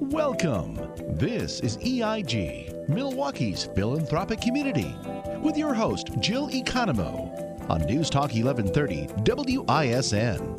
[0.00, 0.76] Welcome.
[1.18, 4.94] This is EIG, Milwaukee's philanthropic community,
[5.42, 10.56] with your host, Jill Economou, on News Talk 1130 WISN.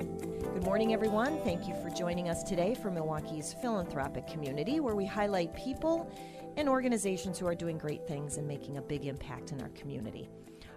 [0.54, 1.40] Good morning, everyone.
[1.46, 6.12] Thank you for joining us today for Milwaukee's philanthropic community, where we highlight people
[6.58, 10.28] and organizations who are doing great things and making a big impact in our community.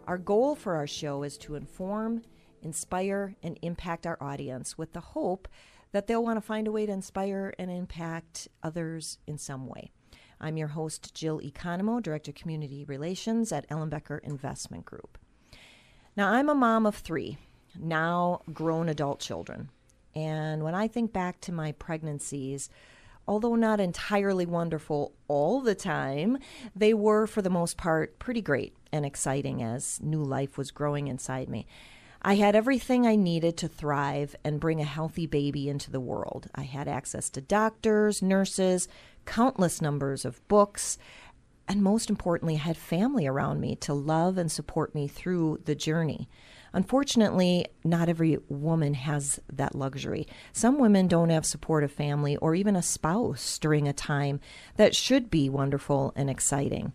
[0.06, 2.22] Our goal for our show is to inform,
[2.62, 5.48] inspire, and impact our audience with the hope
[5.92, 9.90] that they'll want to find a way to inspire and impact others in some way.
[10.40, 15.18] I'm your host, Jill Economou, Director of Community Relations at Ellenbecker Investment Group.
[16.16, 17.38] Now, I'm a mom of three,
[17.78, 19.70] now grown adult children.
[20.14, 22.68] And when I think back to my pregnancies,
[23.26, 26.38] although not entirely wonderful all the time,
[26.74, 31.06] they were, for the most part, pretty great and exciting as new life was growing
[31.06, 31.66] inside me.
[32.24, 36.46] I had everything I needed to thrive and bring a healthy baby into the world.
[36.54, 38.86] I had access to doctors, nurses,
[39.26, 40.98] countless numbers of books,
[41.66, 45.74] and most importantly, I had family around me to love and support me through the
[45.74, 46.28] journey.
[46.72, 50.26] Unfortunately, not every woman has that luxury.
[50.52, 54.40] Some women don't have supportive family or even a spouse during a time
[54.76, 56.92] that should be wonderful and exciting.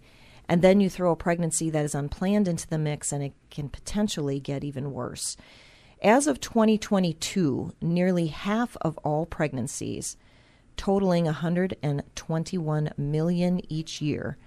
[0.49, 3.69] And then you throw a pregnancy that is unplanned into the mix, and it can
[3.69, 5.35] potentially get even worse.
[6.01, 10.15] As of 2022, nearly half of all pregnancies,
[10.77, 14.37] totaling 121 million each year,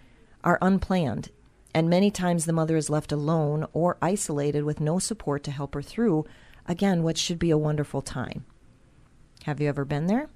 [0.42, 1.30] are unplanned,
[1.74, 5.74] and many times the mother is left alone or isolated with no support to help
[5.74, 6.24] her through,
[6.66, 8.44] again, what should be a wonderful time.
[9.44, 10.28] Have you ever been there?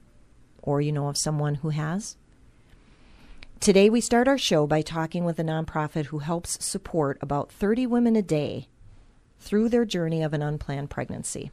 [0.63, 2.17] Or you know of someone who has?
[3.65, 7.87] Today, we start our show by talking with a nonprofit who helps support about 30
[7.87, 8.69] women a day
[9.39, 11.51] through their journey of an unplanned pregnancy.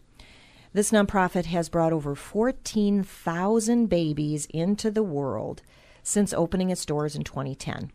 [0.74, 5.62] This nonprofit has brought over 14,000 babies into the world
[6.04, 7.94] since opening its doors in 2010.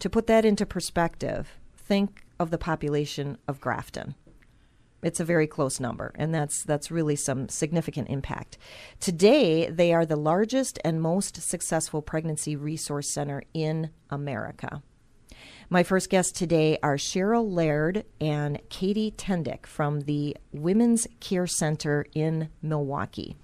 [0.00, 4.16] To put that into perspective, think of the population of Grafton.
[5.02, 8.56] It's a very close number, and that's that's really some significant impact.
[9.00, 14.82] Today, they are the largest and most successful pregnancy resource center in America.
[15.68, 22.06] My first guests today are Cheryl Laird and Katie Tendick from the Women's Care Center
[22.14, 23.36] in Milwaukee.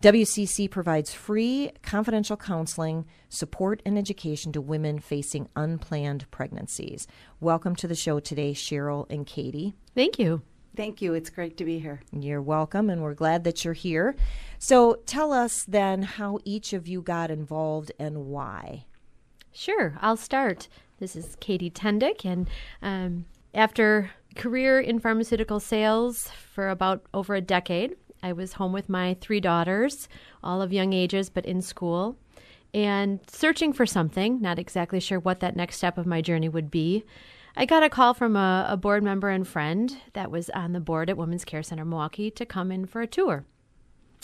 [0.00, 7.06] WCC provides free, confidential counseling, support, and education to women facing unplanned pregnancies.
[7.40, 9.74] Welcome to the show today, Cheryl and Katie.
[9.94, 10.42] Thank you.
[10.78, 11.12] Thank you.
[11.14, 12.02] It's great to be here.
[12.12, 14.14] You're welcome, and we're glad that you're here.
[14.60, 18.84] So tell us then how each of you got involved and why.
[19.50, 20.68] Sure, I'll start.
[21.00, 22.48] This is Katie Tendick, and
[22.80, 28.88] um, after career in pharmaceutical sales for about over a decade, I was home with
[28.88, 30.08] my three daughters,
[30.44, 32.16] all of young ages, but in school,
[32.72, 36.70] and searching for something, not exactly sure what that next step of my journey would
[36.70, 37.04] be.
[37.56, 40.80] I got a call from a, a board member and friend that was on the
[40.80, 43.44] board at Women's Care Center Milwaukee to come in for a tour.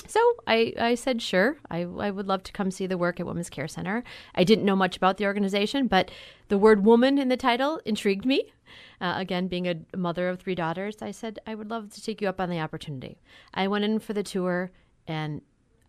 [0.07, 3.27] So I, I said, sure, I, I would love to come see the work at
[3.27, 4.05] Women's Care Center.
[4.35, 6.11] I didn't know much about the organization, but
[6.49, 8.53] the word woman in the title intrigued me.
[9.01, 12.21] Uh, again, being a mother of three daughters, I said, I would love to take
[12.21, 13.19] you up on the opportunity.
[13.55, 14.71] I went in for the tour
[15.06, 15.41] and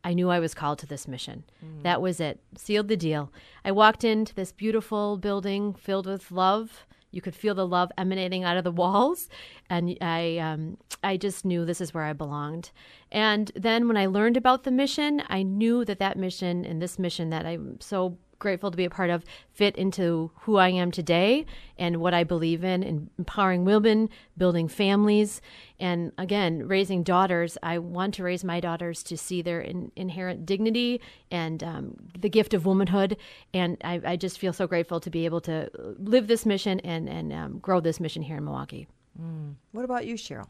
[0.04, 1.44] I knew I was called to this mission.
[1.64, 1.84] Mm.
[1.84, 3.34] That was it, sealed the deal.
[3.66, 8.44] I walked into this beautiful building filled with love you could feel the love emanating
[8.44, 9.30] out of the walls,
[9.70, 12.72] and I um, I just knew this is where I belonged.
[13.12, 17.00] And then when I learned about the mission, I knew that that mission and this
[17.00, 20.92] mission that I'm so grateful to be a part of fit into who I am
[20.92, 21.46] today
[21.78, 25.42] and what I believe in, in empowering women, building families,
[25.80, 27.58] and again, raising daughters.
[27.62, 31.02] I want to raise my daughters to see their in, inherent dignity
[31.32, 33.18] and um, the gift of womanhood.
[33.54, 37.10] And I, I, just feel so grateful to be able to live this mission and,
[37.10, 38.88] and um, grow this mission here in Milwaukee.
[39.22, 39.56] Mm.
[39.72, 40.48] What about you, Cheryl?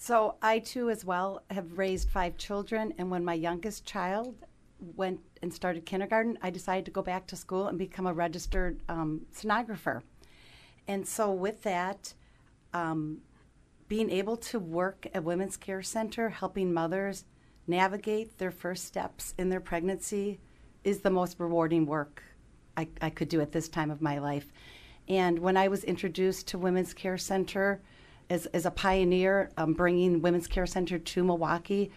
[0.00, 2.94] So, I too, as well, have raised five children.
[2.98, 4.36] And when my youngest child
[4.80, 8.80] went and started kindergarten, I decided to go back to school and become a registered
[8.88, 10.02] um, sonographer.
[10.86, 12.14] And so, with that,
[12.72, 13.18] um,
[13.88, 17.24] being able to work at Women's Care Center, helping mothers
[17.66, 20.38] navigate their first steps in their pregnancy,
[20.84, 22.22] is the most rewarding work
[22.76, 24.52] I, I could do at this time of my life.
[25.08, 27.80] And when I was introduced to Women's Care Center
[28.30, 31.90] as, as a pioneer, um, bringing Women's Care Center to Milwaukee,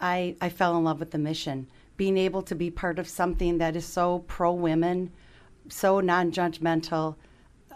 [0.00, 3.58] I, I fell in love with the mission being able to be part of something
[3.58, 5.10] that is so pro women,
[5.68, 7.16] so non judgmental,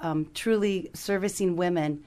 [0.01, 2.05] um, truly servicing women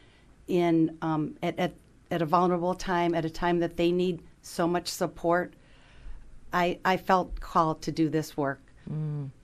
[0.48, 1.74] in um, at, at,
[2.12, 5.54] at a vulnerable time, at a time that they need so much support.
[6.52, 8.62] I, I felt called to do this work.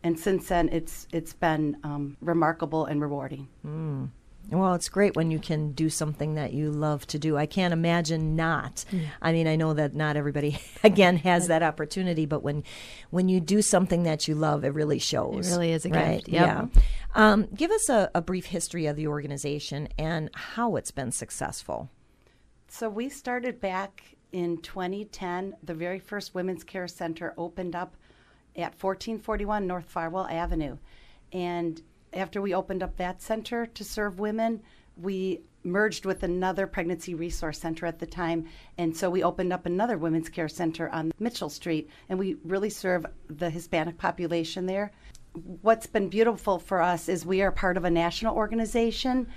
[0.04, 3.48] And since then, it's it's been um, remarkable and rewarding.
[4.51, 7.38] Well, it's great when you can do something that you love to do.
[7.38, 8.84] I can't imagine not.
[9.22, 12.63] I mean, I know that not everybody again has that opportunity, but when
[13.12, 15.48] when you do something that you love, it really shows.
[15.48, 16.18] It really is a right?
[16.18, 16.30] gift.
[16.30, 16.69] Yep.
[16.75, 16.81] Yeah.
[17.16, 21.90] Um, give us a, a brief history of the organization and how it's been successful.
[22.68, 25.56] So we started back in 2010.
[25.63, 27.96] The very first Women's Care Center opened up
[28.56, 30.78] at 1441 North Farwell Avenue.
[31.31, 31.81] And
[32.13, 34.61] after we opened up that center to serve women,
[34.97, 38.45] we merged with another pregnancy resource center at the time.
[38.77, 41.89] And so we opened up another women's care center on Mitchell Street.
[42.07, 44.91] And we really serve the Hispanic population there.
[45.61, 49.27] What's been beautiful for us is we are part of a national organization.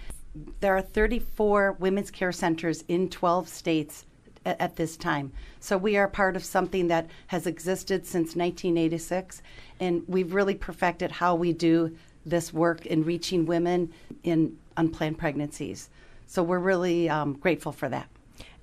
[0.61, 4.07] There are 34 women's care centers in 12 states
[4.45, 5.33] at, at this time.
[5.61, 9.43] So we are part of something that has existed since 1986,
[9.81, 13.93] and we've really perfected how we do this work in reaching women
[14.23, 15.89] in unplanned pregnancies.
[16.27, 18.09] So we're really um, grateful for that.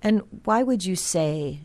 [0.01, 1.59] And why would you say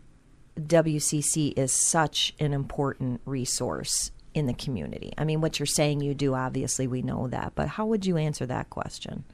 [0.58, 5.12] WCC is such an important resource in the community?
[5.16, 8.16] I mean, what you're saying you do, obviously, we know that, but how would you
[8.16, 9.24] answer that question?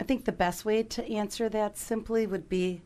[0.00, 2.82] I think the best way to answer that simply would be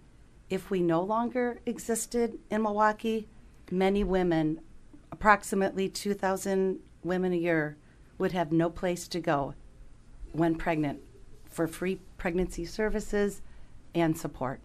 [0.51, 3.29] if we no longer existed in Milwaukee,
[3.71, 4.61] many women,
[5.11, 7.77] approximately 2,000 women a year,
[8.19, 9.55] would have no place to go
[10.33, 11.01] when pregnant
[11.51, 13.43] for free pregnancy services
[13.95, 14.61] and support.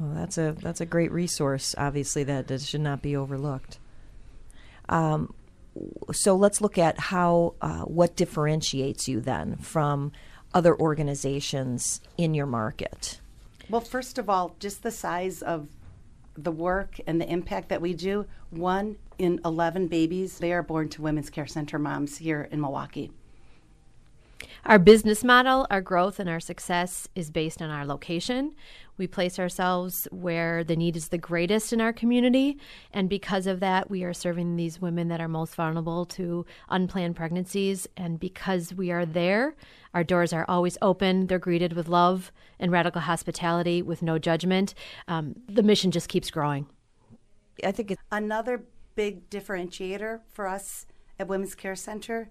[0.00, 1.74] Oh, that's a that's a great resource.
[1.78, 3.78] Obviously, that, that should not be overlooked.
[4.88, 5.32] Um,
[6.12, 10.12] so let's look at how uh, what differentiates you then from
[10.52, 13.20] other organizations in your market.
[13.68, 15.68] Well, first of all, just the size of
[16.36, 18.26] the work and the impact that we do.
[18.50, 23.10] One in 11 babies, they are born to Women's Care Center moms here in Milwaukee.
[24.64, 28.54] Our business model, our growth, and our success is based on our location.
[28.96, 32.58] We place ourselves where the need is the greatest in our community.
[32.92, 37.16] And because of that, we are serving these women that are most vulnerable to unplanned
[37.16, 37.88] pregnancies.
[37.96, 39.56] And because we are there,
[39.94, 41.26] our doors are always open.
[41.26, 42.30] They're greeted with love
[42.60, 44.74] and radical hospitality with no judgment.
[45.08, 46.66] Um, the mission just keeps growing.
[47.64, 48.64] I think it's Another
[48.94, 50.86] big differentiator for us
[51.18, 52.30] at Women's Care Center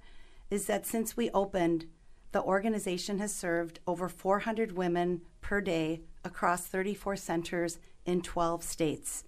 [0.49, 1.87] is that since we opened,
[2.31, 9.23] the organization has served over 400 women per day across 34 centers in 12 states.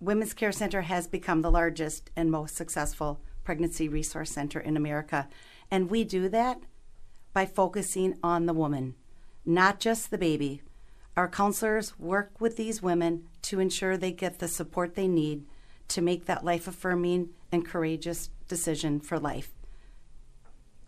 [0.00, 5.28] Women's Care Center has become the largest and most successful pregnancy resource center in America.
[5.70, 6.60] And we do that
[7.32, 8.94] by focusing on the woman,
[9.44, 10.62] not just the baby.
[11.16, 15.46] Our counselors work with these women to ensure they get the support they need
[15.88, 19.52] to make that life affirming and courageous decision for life.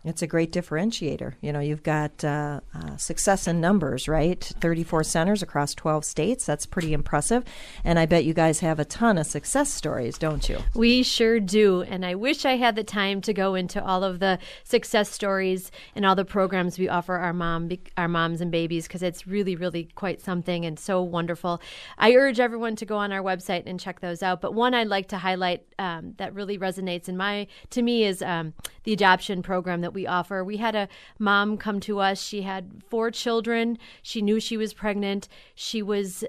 [0.05, 1.33] It's a great differentiator.
[1.41, 4.39] You know, you've got uh, uh, success in numbers, right?
[4.59, 6.45] 34 centers across 12 states.
[6.45, 7.43] That's pretty impressive.
[7.83, 10.59] And I bet you guys have a ton of success stories, don't you?
[10.75, 11.81] We sure do.
[11.81, 15.71] And I wish I had the time to go into all of the success stories
[15.95, 19.55] and all the programs we offer our mom, our moms and babies, because it's really,
[19.55, 21.59] really quite something and so wonderful.
[21.97, 24.39] I urge everyone to go on our website and check those out.
[24.39, 28.21] But one I'd like to highlight um, that really resonates in my to me is
[28.21, 30.43] um, the adoption program that we offer.
[30.43, 30.87] We had a
[31.17, 32.21] mom come to us.
[32.21, 33.79] She had four children.
[34.03, 35.27] She knew she was pregnant.
[35.55, 36.23] She was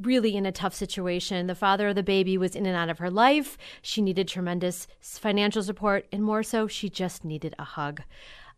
[0.00, 1.46] really in a tough situation.
[1.46, 3.58] The father of the baby was in and out of her life.
[3.82, 8.02] She needed tremendous financial support, and more so, she just needed a hug.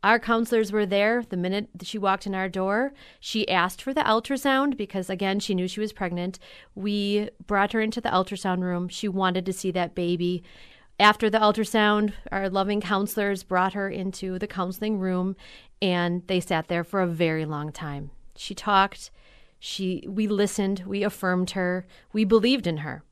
[0.05, 2.93] Our counselors were there the minute she walked in our door.
[3.21, 6.41] She asked for the ultrasound because, again, she knew she was pregnant.
[6.75, 8.89] We brought her into the ultrasound room.
[8.89, 10.43] She wanted to see that baby.
[11.01, 15.37] After the ultrasound, our loving counselors brought her into the counseling room
[15.81, 18.11] and they sat there for a very long time.
[18.37, 19.11] She talked,
[19.59, 23.03] she we listened, we affirmed her, we believed in her.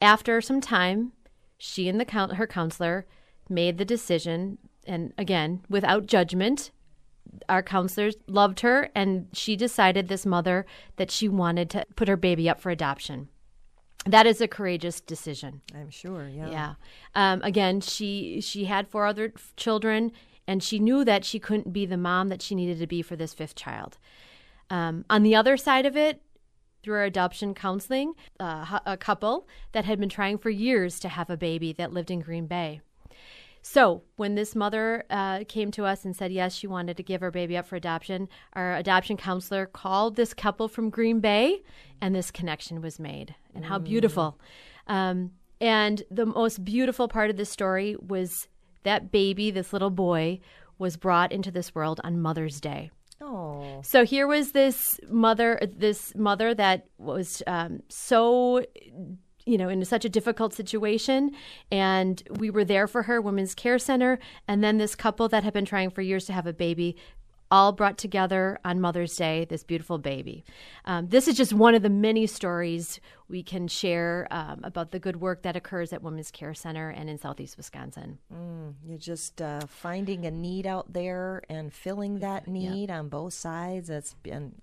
[0.00, 1.12] After some time,
[1.58, 3.06] she and the her counselor
[3.48, 6.70] made the decision and again, without judgment,
[7.48, 10.64] our counselors loved her and she decided this mother
[10.96, 13.28] that she wanted to put her baby up for adoption
[14.06, 15.60] that is a courageous decision.
[15.74, 16.28] I'm sure.
[16.28, 16.50] Yeah.
[16.50, 16.74] Yeah.
[17.14, 20.12] Um, again, she she had four other children,
[20.46, 23.16] and she knew that she couldn't be the mom that she needed to be for
[23.16, 23.98] this fifth child.
[24.70, 26.22] Um, on the other side of it,
[26.82, 31.28] through our adoption counseling, uh, a couple that had been trying for years to have
[31.28, 32.80] a baby that lived in Green Bay.
[33.62, 37.20] So, when this mother uh, came to us and said yes, she wanted to give
[37.20, 41.62] her baby up for adoption, our adoption counselor called this couple from Green Bay,
[42.00, 43.34] and this connection was made.
[43.54, 44.38] And how beautiful!
[44.86, 48.48] Um, And the most beautiful part of this story was
[48.82, 50.40] that baby, this little boy,
[50.78, 52.90] was brought into this world on Mother's Day.
[53.20, 53.82] Oh.
[53.84, 58.64] So here was this mother, this mother that was um, so
[59.46, 61.32] you know, in such a difficult situation.
[61.70, 64.18] And we were there for her, Women's Care Center.
[64.46, 66.96] And then this couple that had been trying for years to have a baby
[67.50, 70.44] all brought together on Mother's Day, this beautiful baby.
[70.84, 75.00] Um, this is just one of the many stories we can share um, about the
[75.00, 78.18] good work that occurs at Women's Care Center and in Southeast Wisconsin.
[78.32, 82.98] Mm, you're just uh, finding a need out there and filling that need yeah.
[82.98, 83.88] on both sides.
[83.88, 84.54] That's been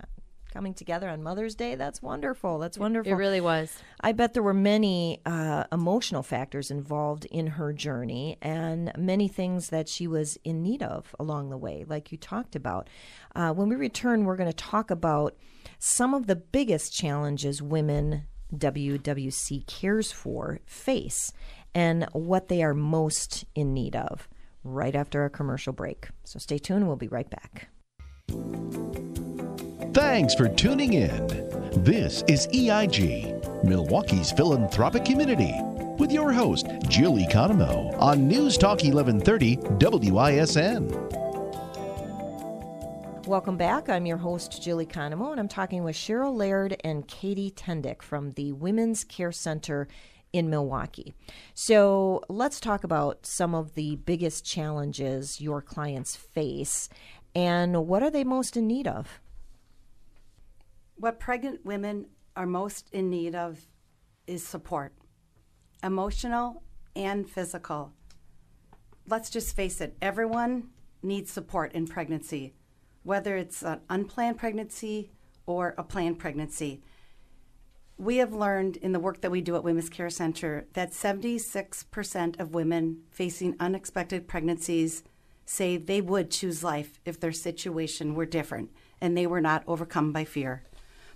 [0.51, 1.75] coming together on Mother's Day.
[1.75, 2.59] That's wonderful.
[2.59, 3.11] That's wonderful.
[3.11, 3.77] It really was.
[4.01, 9.69] I bet there were many uh, emotional factors involved in her journey and many things
[9.69, 12.89] that she was in need of along the way, like you talked about.
[13.35, 15.35] Uh, when we return, we're going to talk about
[15.79, 18.23] some of the biggest challenges women
[18.55, 21.33] WWC cares for face
[21.75, 24.27] and what they are most in need of
[24.63, 26.07] right after a commercial break.
[26.23, 26.87] So stay tuned.
[26.87, 27.69] We'll be right back.
[29.97, 31.25] Thanks for tuning in.
[31.83, 35.51] This is EIG, Milwaukee's philanthropic community,
[35.97, 40.91] with your host, Jill Economou, on News Talk 1130 WISN.
[43.25, 43.89] Welcome back.
[43.89, 48.33] I'm your host, Jill Economou, and I'm talking with Cheryl Laird and Katie Tendick from
[48.33, 49.87] the Women's Care Center
[50.31, 51.15] in Milwaukee.
[51.55, 56.87] So let's talk about some of the biggest challenges your clients face
[57.33, 59.19] and what are they most in need of?
[60.97, 63.67] What pregnant women are most in need of
[64.25, 64.93] is support
[65.83, 66.63] emotional
[66.95, 67.93] and physical.
[69.07, 70.69] Let's just face it, everyone
[71.03, 72.55] needs support in pregnancy,
[73.03, 75.11] whether it's an unplanned pregnancy
[75.45, 76.81] or a planned pregnancy.
[77.97, 82.39] We have learned in the work that we do at Women's Care Center that 76%
[82.39, 85.03] of women facing unexpected pregnancies
[85.45, 90.11] say they would choose life if their situation were different and they were not overcome
[90.11, 90.63] by fear.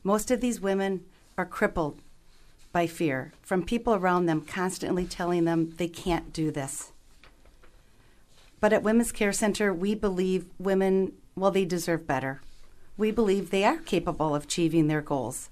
[0.03, 1.05] Most of these women
[1.37, 2.01] are crippled
[2.71, 6.91] by fear from people around them constantly telling them they can't do this.
[8.59, 12.41] But at Women's Care Center, we believe women, well, they deserve better.
[12.97, 15.49] We believe they are capable of achieving their goals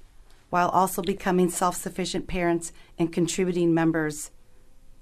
[0.49, 4.31] while also becoming self sufficient parents and contributing members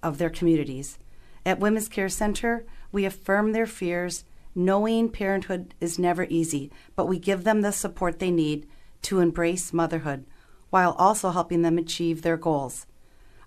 [0.04, 1.00] of their communities.
[1.46, 7.20] At Women's Care Center, we affirm their fears, knowing parenthood is never easy, but we
[7.20, 8.68] give them the support they need
[9.04, 10.25] to embrace motherhood
[10.70, 12.86] while also helping them achieve their goals.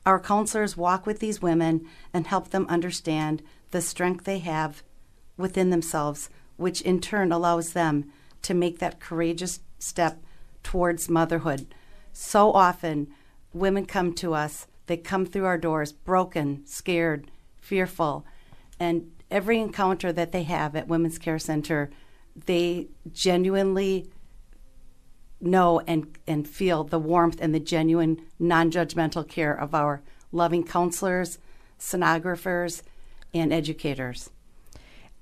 [0.07, 4.83] Our counselors walk with these women and help them understand the strength they have
[5.37, 8.11] within themselves, which in turn allows them
[8.42, 10.23] to make that courageous step
[10.62, 11.66] towards motherhood.
[12.12, 13.09] So often,
[13.52, 17.30] women come to us, they come through our doors broken, scared,
[17.61, 18.25] fearful,
[18.78, 21.90] and every encounter that they have at Women's Care Center,
[22.47, 24.11] they genuinely
[25.40, 30.64] know and, and feel the warmth and the genuine non judgmental care of our loving
[30.64, 31.38] counselors,
[31.78, 32.82] sonographers,
[33.32, 34.30] and educators.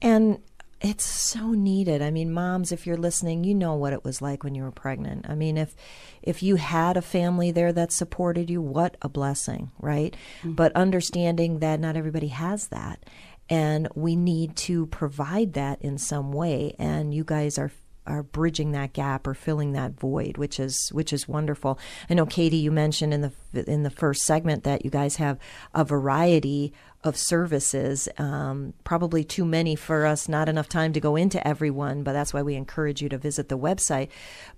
[0.01, 0.41] And
[0.81, 2.03] it's so needed.
[2.03, 4.71] I mean, moms, if you're listening, you know what it was like when you were
[4.71, 5.27] pregnant.
[5.29, 5.75] I mean, if
[6.23, 10.17] if you had a family there that supported you, what a blessing, right?
[10.41, 10.53] Mm-hmm.
[10.53, 13.05] But understanding that not everybody has that.
[13.51, 16.75] And we need to provide that in some way.
[16.79, 17.73] And you guys are
[18.09, 21.79] are bridging that gap or filling that void, which is which is wonderful.
[22.09, 23.33] I know Katie, you mentioned in the
[23.71, 25.39] in the first segment that you guys have
[25.75, 26.73] a variety
[27.05, 28.09] of services.
[28.19, 32.35] Um, probably too many for us, not enough time to go into everyone, but that's
[32.35, 34.09] why we encourage you to visit the website.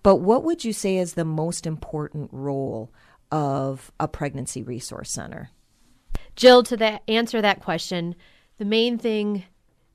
[0.02, 2.90] But what would you say is the most important role
[3.30, 5.50] of a pregnancy resource center?
[6.36, 8.14] Jill, to that, answer that question,
[8.58, 9.44] the main thing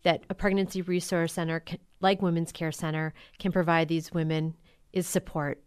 [0.03, 1.63] that a pregnancy resource center
[1.99, 4.55] like Women's Care Center, can provide these women
[4.93, 5.61] is support.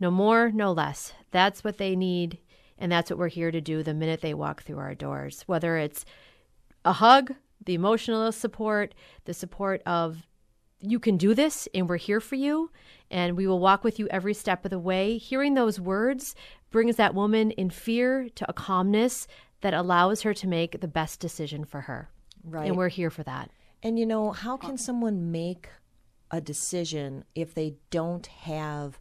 [0.00, 1.12] No more, no less.
[1.30, 2.38] That's what they need,
[2.78, 5.42] and that's what we're here to do the minute they walk through our doors.
[5.46, 6.04] Whether it's
[6.84, 8.94] a hug, the emotional support,
[9.24, 10.26] the support of
[10.80, 12.70] you can do this and we're here for you
[13.10, 15.16] and we will walk with you every step of the way.
[15.18, 16.34] Hearing those words
[16.70, 19.26] brings that woman in fear to a calmness
[19.62, 22.10] that allows her to make the best decision for her.
[22.44, 22.66] Right.
[22.66, 23.50] And we're here for that.
[23.82, 25.68] And you know, how can someone make
[26.30, 28.98] a decision if they don't have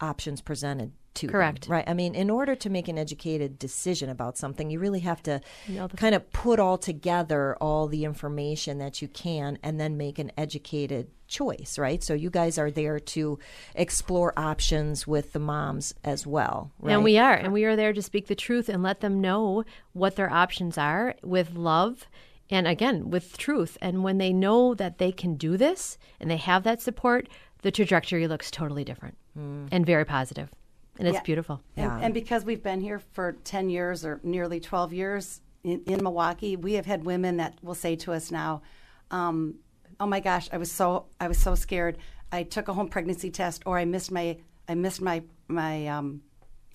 [0.00, 1.66] options presented to them, Correct.
[1.68, 1.82] right?
[1.88, 5.40] I mean, in order to make an educated decision about something, you really have to
[5.66, 9.96] Know the- kind of put all together all the information that you can and then
[9.96, 12.04] make an educated choice, right?
[12.04, 13.40] So you guys are there to
[13.74, 16.92] explore options with the moms as well, right?
[16.94, 19.64] And we are, and we are there to speak the truth and let them know
[19.94, 22.06] what their options are with love
[22.50, 23.76] and again with truth.
[23.80, 27.28] And when they know that they can do this and they have that support,
[27.62, 30.04] the trajectory looks totally different and very.
[30.98, 31.22] And it's Yeah.
[31.22, 31.60] beautiful.
[31.76, 36.02] And, and because we've been here for 10 years or nearly 12 years in, in
[36.02, 38.62] Milwaukee, we have had women that will say to us now,
[39.10, 39.54] um,
[40.00, 41.98] "Oh my gosh, I was so I was so scared.
[42.32, 44.38] I took a home pregnancy test, or I missed my
[44.68, 46.22] I missed my my um,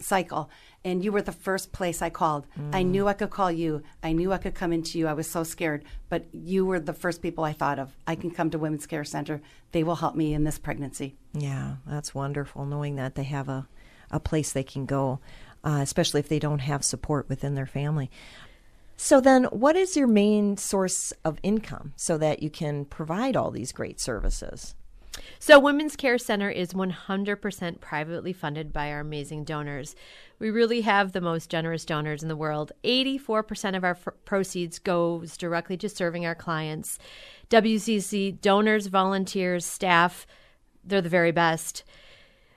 [0.03, 0.49] cycle,
[0.83, 2.45] and you were the first place I called.
[2.71, 3.83] I knew I could call you.
[4.03, 5.07] I knew I could come into you.
[5.07, 7.95] I was so scared, but you were the first people I thought of.
[8.05, 9.41] I can come to Women's Care Center.
[9.71, 13.67] They will help me in this pregnancy." Yeah, that's wonderful knowing that they have a,
[14.11, 15.19] a place they can go,
[15.63, 18.11] uh, especially if they don't have support within their family.
[18.95, 23.51] So, then what is your main source of income so that you can provide all
[23.51, 24.75] these great services?
[25.39, 29.95] So, Women's Care Center is 100% privately funded by our amazing donors.
[30.39, 32.71] We really have the most generous donors in the world.
[32.83, 36.97] 84% of our f- proceeds goes directly to serving our clients.
[37.49, 40.25] WCC donors, volunteers, staff,
[40.83, 41.83] they're the very best.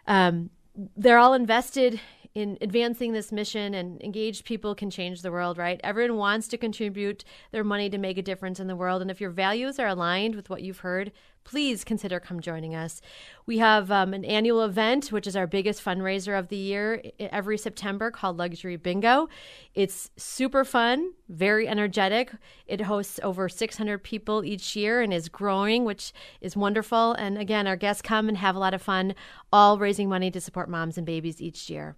[0.06, 0.50] Um,
[0.96, 2.00] they're all invested
[2.34, 6.58] in advancing this mission and engaged people can change the world right everyone wants to
[6.58, 9.86] contribute their money to make a difference in the world and if your values are
[9.86, 11.12] aligned with what you've heard
[11.46, 13.00] please consider come joining us.
[13.46, 17.56] We have um, an annual event which is our biggest fundraiser of the year every
[17.56, 19.28] september called luxury bingo.
[19.72, 22.32] It's super fun very energetic.
[22.66, 27.12] It hosts over 600 people each year and is growing which is wonderful.
[27.12, 29.14] And again our guests come and have a lot of fun
[29.52, 31.96] all raising money to support moms and babies each year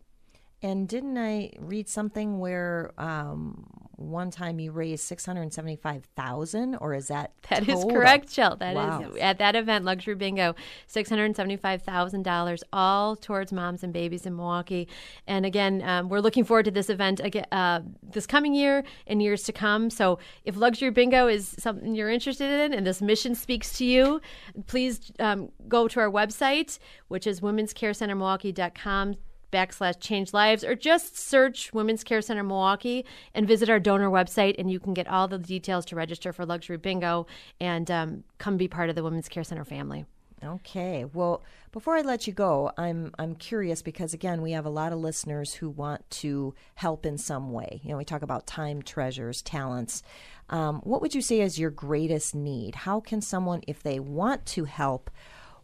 [0.60, 6.74] And didn't I read something where um, one time you raised six hundred seventy-five thousand,
[6.76, 7.90] or is that That is total?
[7.90, 8.56] correct, Jill.
[8.56, 9.12] That is Wow.
[9.20, 10.56] at that event, Luxury Bingo,
[10.88, 14.88] six hundred seventy-five thousand dollars, all towards moms and babies in Milwaukee.
[15.28, 19.22] And again, um, we're looking forward to this event again uh, this coming year and
[19.22, 19.90] years to come.
[19.90, 24.20] So, if Luxury Bingo is something you're interested in and this mission speaks to you,
[24.66, 29.16] please um, go to our website, which is womenscarecentermilwaukee.com
[29.52, 34.54] backslash change lives or just search women's care center milwaukee and visit our donor website
[34.58, 37.26] and you can get all the details to register for luxury bingo
[37.60, 40.04] and um, come be part of the women's care center family
[40.44, 41.04] Okay.
[41.04, 44.92] Well, before I let you go, I'm I'm curious because again, we have a lot
[44.92, 47.80] of listeners who want to help in some way.
[47.82, 50.02] You know, we talk about time, treasures, talents.
[50.50, 52.74] Um, what would you say is your greatest need?
[52.74, 55.10] How can someone, if they want to help,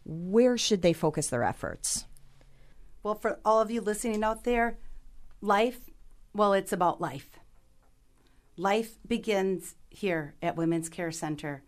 [0.03, 2.05] where should they focus their efforts?
[3.05, 4.79] Well, for all of you listening out there,
[5.39, 5.91] life,
[6.33, 7.37] well, it's about life.
[8.57, 11.61] Life begins here at Women's Care Center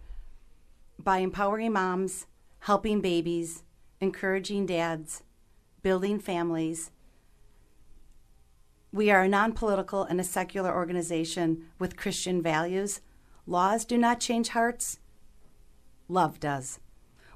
[0.97, 2.25] by empowering moms,
[2.61, 3.61] helping babies,
[4.01, 5.21] encouraging dads,
[5.83, 6.89] building families.
[8.91, 13.01] We are a non political and a secular organization with Christian values.
[13.45, 14.97] Laws do not change hearts,
[16.09, 16.79] love does.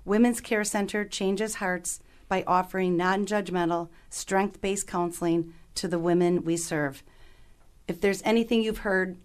[0.04, 2.00] Women's Care Center changes hearts
[2.32, 7.04] by offering non judgmental, strength based counseling to the women we serve.
[7.90, 9.18] If there's anything you've heard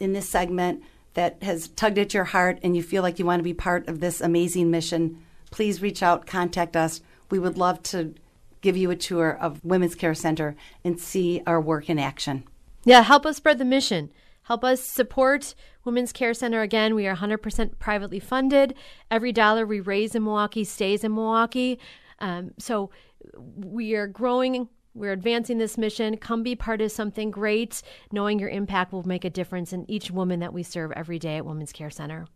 [0.00, 0.82] in this segment
[1.14, 3.86] that has tugged at your heart and you feel like you want to be part
[3.86, 7.00] of this amazing mission, please reach out, contact us.
[7.30, 8.16] We would love to
[8.62, 12.42] give you a tour of Women's Care Center and see our work in action.
[12.84, 14.10] yeah help us spread the mission
[14.44, 18.74] help us support women's care center again we are 100% privately funded
[19.10, 21.78] every dollar we raise in milwaukee stays in milwaukee
[22.20, 22.90] um, so
[23.34, 26.16] we are growing we're advancing this mission.
[26.16, 27.82] Come be part of something great.
[28.10, 31.36] Knowing your impact will make a difference in each woman that we serve every day
[31.36, 32.26] at women's care center.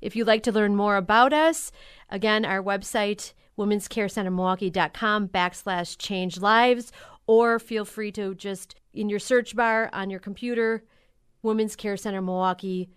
[0.00, 1.72] If you'd like to learn more about us,
[2.08, 6.92] again, our website, womenscarecentermilwaukee.com backslash change lives,
[7.26, 10.84] or feel free to just in your search bar on your computer,
[11.42, 12.90] Women's Care Center Milwaukee,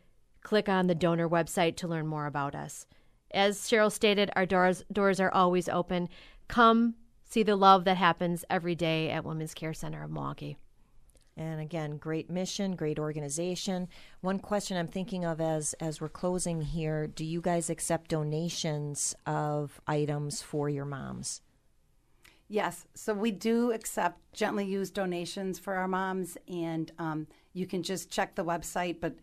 [0.43, 2.85] click on the donor website to learn more about us.
[3.33, 6.09] As Cheryl stated, our doors, doors are always open.
[6.47, 10.57] Come see the love that happens every day at Women's Care Center of Milwaukee.
[11.37, 13.87] And again, great mission, great organization.
[14.19, 19.15] One question I'm thinking of as as we're closing here: Do you guys accept donations
[19.25, 21.41] of items for your moms?
[22.49, 27.81] Yes, so we do accept gently used donations for our moms, and um, you can
[27.81, 29.15] just check the website, but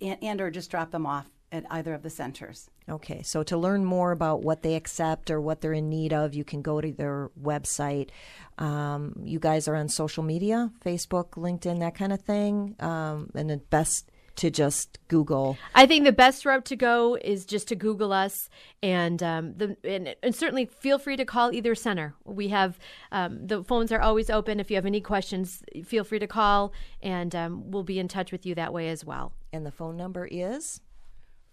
[0.00, 2.70] and, and or just drop them off at either of the centers.
[2.88, 6.34] Okay, so to learn more about what they accept or what they're in need of,
[6.34, 8.10] you can go to their website.
[8.58, 12.74] Um, you guys are on social media, Facebook, LinkedIn, that kind of thing.
[12.80, 15.56] Um, and the best to just Google.
[15.74, 18.48] I think the best route to go is just to Google us,
[18.82, 22.14] and um, the and, and, certainly feel free to call either center.
[22.24, 22.78] We have
[23.10, 24.58] um, the phones are always open.
[24.58, 28.32] If you have any questions, feel free to call, and um, we'll be in touch
[28.32, 29.32] with you that way as well.
[29.52, 30.80] And the phone number is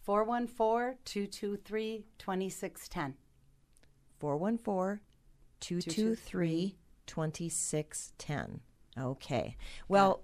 [0.04, 3.16] 414 223 2610.
[4.20, 5.00] 414
[5.60, 8.62] 223 2610.
[8.98, 9.56] Okay.
[9.88, 10.22] Well,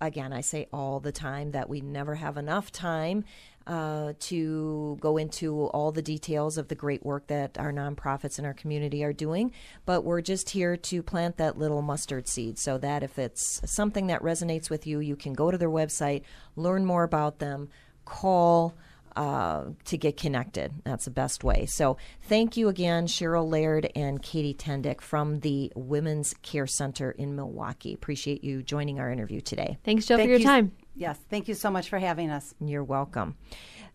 [0.00, 3.24] again, I say all the time that we never have enough time
[3.66, 8.44] uh, to go into all the details of the great work that our nonprofits in
[8.44, 9.52] our community are doing.
[9.84, 14.06] But we're just here to plant that little mustard seed so that if it's something
[14.06, 16.22] that resonates with you, you can go to their website,
[16.54, 17.68] learn more about them,
[18.04, 18.74] call.
[19.16, 20.70] Uh, to get connected.
[20.84, 21.64] That's the best way.
[21.64, 21.96] So,
[22.28, 27.94] thank you again, Cheryl Laird and Katie Tendick from the Women's Care Center in Milwaukee.
[27.94, 29.78] Appreciate you joining our interview today.
[29.84, 30.72] Thanks, Jill, thank for your you, time.
[30.94, 32.54] Yes, thank you so much for having us.
[32.60, 33.36] You're welcome.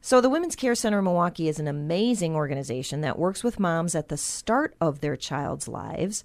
[0.01, 3.93] So, the Women's Care Center in Milwaukee is an amazing organization that works with moms
[3.93, 6.23] at the start of their child's lives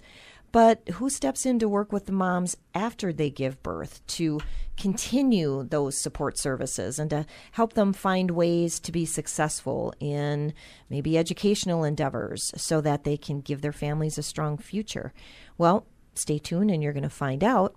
[0.51, 4.39] but who steps in to work with the moms after they give birth to
[4.77, 10.53] continue those support services and to help them find ways to be successful in
[10.89, 15.13] maybe educational endeavors so that they can give their families a strong future?
[15.57, 17.75] Well, stay tuned and you're going to find out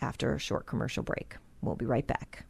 [0.00, 1.36] after a short commercial break.
[1.62, 2.44] We'll be right back.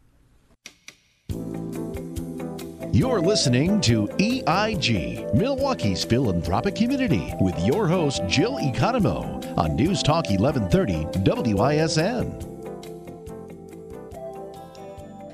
[2.94, 10.28] You're listening to EIG, Milwaukee's philanthropic community, with your host, Jill Economou, on News Talk
[10.28, 12.28] 1130 WISN.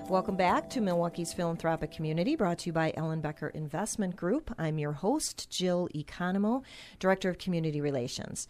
[0.09, 4.55] Welcome back to Milwaukee's Philanthropic Community, brought to you by Ellenbecker Investment Group.
[4.57, 6.63] I'm your host, Jill Economou,
[7.01, 8.47] Director of Community Relations.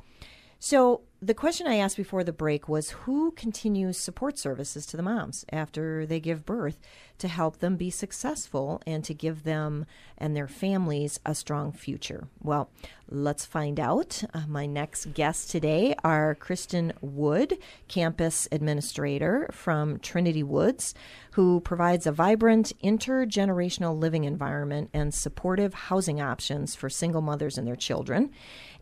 [0.58, 5.02] So, the question I asked before the break was who continues support services to the
[5.02, 6.78] moms after they give birth
[7.18, 9.84] to help them be successful and to give them
[10.16, 12.28] and their families a strong future?
[12.40, 12.70] Well,
[13.08, 14.22] let's find out.
[14.32, 20.94] Uh, my next guests today are Kristen Wood, campus administrator from Trinity Woods,
[21.32, 27.66] who provides a vibrant intergenerational living environment and supportive housing options for single mothers and
[27.66, 28.30] their children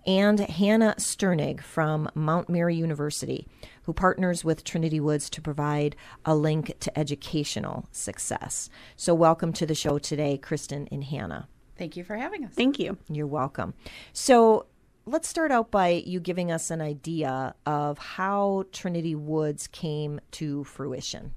[0.07, 3.47] and Hannah Sternig from Mount Mary University,
[3.85, 8.69] who partners with Trinity Woods to provide a link to educational success.
[8.97, 11.49] So, welcome to the show today, Kristen and Hannah.
[11.79, 12.53] Thank you for having us.
[12.53, 12.99] Thank you.
[13.09, 13.75] You're welcome.
[14.13, 14.67] So,
[15.07, 20.65] let's start out by you giving us an idea of how Trinity Woods came to
[20.65, 21.33] fruition.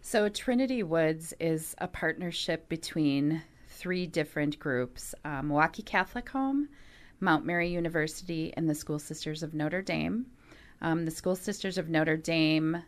[0.00, 6.68] So, Trinity Woods is a partnership between three different groups um, Milwaukee Catholic Home,
[7.20, 10.26] Mount Mary University, and the School Sisters of Notre Dame.
[10.82, 12.82] Um, the School Sisters of Notre Dame,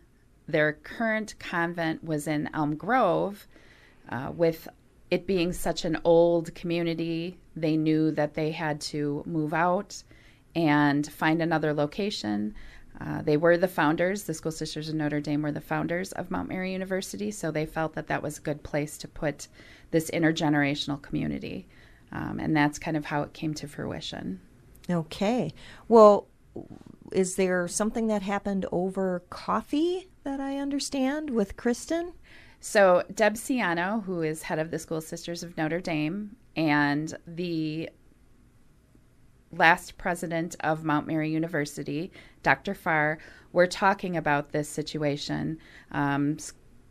[0.46, 3.46] their current convent was in Elm Grove.
[4.08, 4.68] Uh, with
[5.10, 10.02] it being such an old community, they knew that they had to move out
[10.54, 12.54] and find another location.
[13.00, 16.30] Uh, they were the founders, the School Sisters of Notre Dame were the founders of
[16.30, 19.48] Mount Mary University, so they felt that that was a good place to put
[19.90, 21.66] this intergenerational community.
[22.12, 24.40] Um, and that's kind of how it came to fruition.
[24.88, 25.52] Okay.
[25.88, 26.28] Well,
[27.12, 32.12] is there something that happened over coffee that I understand with Kristen?
[32.60, 37.90] So, Deb Ciano, who is head of the School Sisters of Notre Dame, and the
[39.52, 42.10] last president of Mount Mary University,
[42.42, 42.74] Dr.
[42.74, 43.18] Pharr,
[43.52, 45.58] were talking about this situation.
[45.92, 46.38] Um,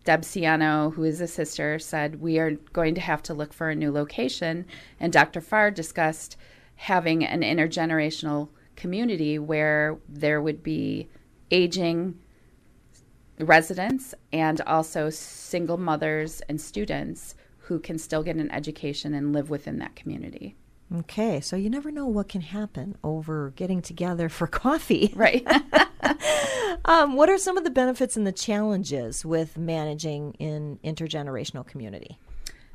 [0.06, 3.70] Deb Ciano, who is a sister, said, We are going to have to look for
[3.70, 4.66] a new location.
[5.00, 5.42] And Dr.
[5.42, 6.38] Pharr discussed
[6.76, 11.10] having an intergenerational community where there would be
[11.50, 12.20] aging
[13.40, 19.50] residents and also single mothers and students who can still get an education and live
[19.50, 20.56] within that community.
[20.94, 25.12] Okay, so you never know what can happen over getting together for coffee.
[25.16, 25.46] Right.
[26.86, 32.20] um, what are some of the benefits and the challenges with managing in intergenerational community?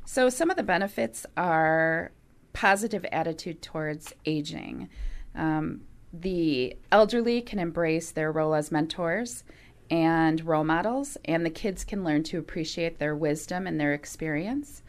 [0.05, 2.11] So, some of the benefits are
[2.53, 4.89] positive attitude towards aging.
[5.35, 9.45] Um, the elderly can embrace their role as mentors
[9.89, 14.83] and role models, and the kids can learn to appreciate their wisdom and their experience.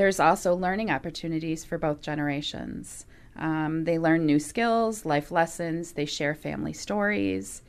[0.00, 3.04] There's also learning opportunities for both generations.
[3.36, 7.60] Um, they learn new skills, life lessons, they share family stories.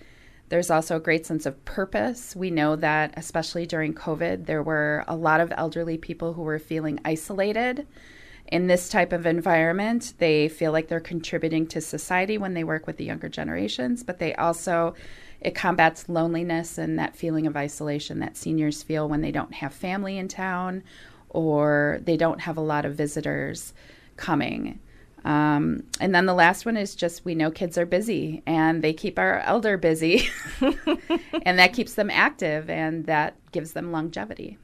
[0.47, 2.33] There's also a great sense of purpose.
[2.33, 6.57] We know that, especially during COVID, there were a lot of elderly people who were
[6.57, 7.85] feeling isolated
[8.47, 10.13] in this type of environment.
[10.17, 14.19] They feel like they're contributing to society when they work with the younger generations, but
[14.19, 14.95] they also
[15.41, 19.73] it combats loneliness and that feeling of isolation that seniors feel when they don't have
[19.73, 20.83] family in town
[21.31, 23.73] or they don't have a lot of visitors
[24.17, 24.79] coming.
[25.23, 28.93] Um, and then the last one is just we know kids are busy and they
[28.93, 30.29] keep our elder busy,
[30.61, 34.57] and that keeps them active and that gives them longevity.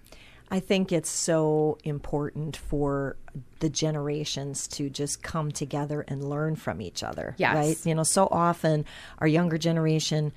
[0.49, 3.17] I think it's so important for
[3.59, 7.35] the generations to just come together and learn from each other.
[7.37, 7.55] Yes.
[7.55, 7.85] Right?
[7.85, 8.85] You know, so often
[9.19, 10.31] our younger generation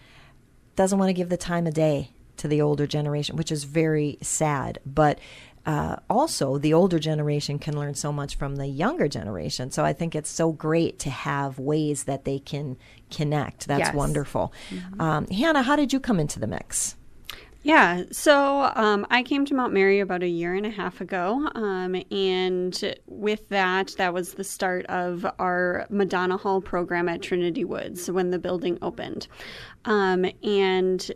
[0.75, 4.19] doesn't want to give the time of day to the older generation, which is very
[4.21, 4.81] sad.
[4.85, 5.21] But
[5.67, 9.71] uh, also, the older generation can learn so much from the younger generation.
[9.71, 12.77] So I think it's so great to have ways that they can
[13.11, 13.67] connect.
[13.67, 13.95] That's Yes.
[13.95, 14.53] wonderful.
[14.99, 16.97] Um, Hannah, how did you come into the mix?
[17.63, 21.47] Yeah, so um, I came to Mount Mary about a year and a half ago,
[21.55, 27.65] um, and with that, that was the start of our Madonna Hall program at Trinity
[27.65, 29.29] Woods when the building opened.
[29.85, 31.11] Um, and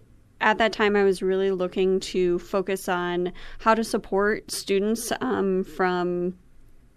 [0.45, 5.65] at that time, I was really looking to focus on how to support students um,
[5.65, 6.37] from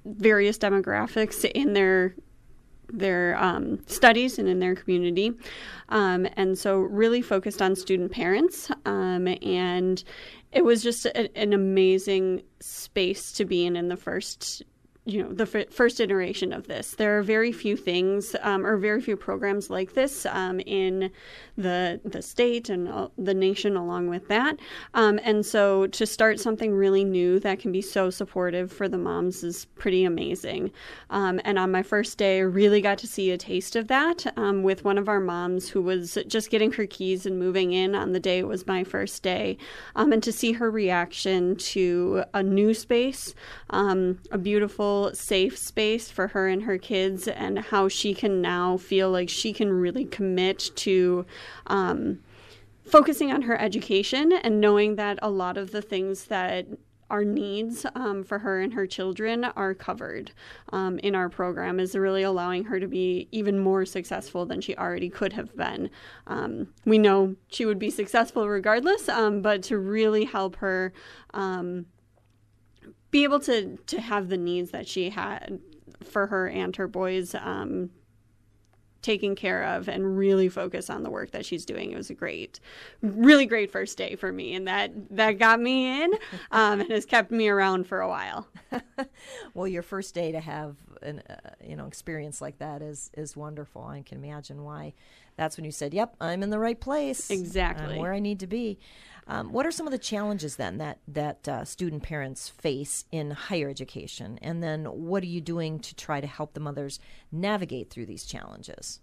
[0.05, 2.13] various demographics in their
[2.89, 5.33] their um, studies and in their community.
[5.89, 8.69] Um, and so, really focused on student parents.
[8.86, 10.03] Um, and
[10.51, 14.63] it was just a, an amazing space to be in in the first.
[15.07, 16.91] You know, the f- first iteration of this.
[16.91, 21.11] There are very few things, um, or very few programs like this um, in
[21.57, 24.59] the the state and uh, the nation, along with that.
[24.93, 28.97] Um, and so, to start something really new that can be so supportive for the
[28.97, 30.71] moms is pretty amazing.
[31.09, 34.25] Um, and on my first day, I really got to see a taste of that
[34.37, 37.95] um, with one of our moms who was just getting her keys and moving in
[37.95, 39.57] on the day it was my first day.
[39.95, 43.33] Um, and to see her reaction to a new space,
[44.31, 49.10] a beautiful, safe space for her and her kids, and how she can now feel
[49.10, 51.25] like she can really commit to.
[51.67, 52.19] Um,
[52.86, 56.65] focusing on her education and knowing that a lot of the things that
[57.10, 60.31] our needs um, for her and her children are covered
[60.73, 64.75] um, in our program is really allowing her to be even more successful than she
[64.75, 65.89] already could have been.
[66.27, 70.91] Um, we know she would be successful regardless, um, but to really help her
[71.33, 71.86] um,
[73.11, 75.59] be able to to have the needs that she had
[76.03, 77.89] for her and her boys um,
[79.01, 81.91] taken care of and really focus on the work that she's doing.
[81.91, 82.59] It was a great,
[83.01, 86.11] really great first day for me, and that that got me in
[86.51, 88.47] um, and has kept me around for a while.
[89.53, 93.35] Well, your first day to have an uh, you know experience like that is is
[93.35, 93.83] wonderful.
[93.83, 94.93] I can imagine why.
[95.35, 97.29] That's when you said, "Yep, I'm in the right place.
[97.29, 97.95] Exactly.
[97.95, 98.77] I'm where I need to be."
[99.27, 103.31] Um, what are some of the challenges then that that uh, student parents face in
[103.31, 106.99] higher education, and then what are you doing to try to help the mothers
[107.31, 109.01] navigate through these challenges?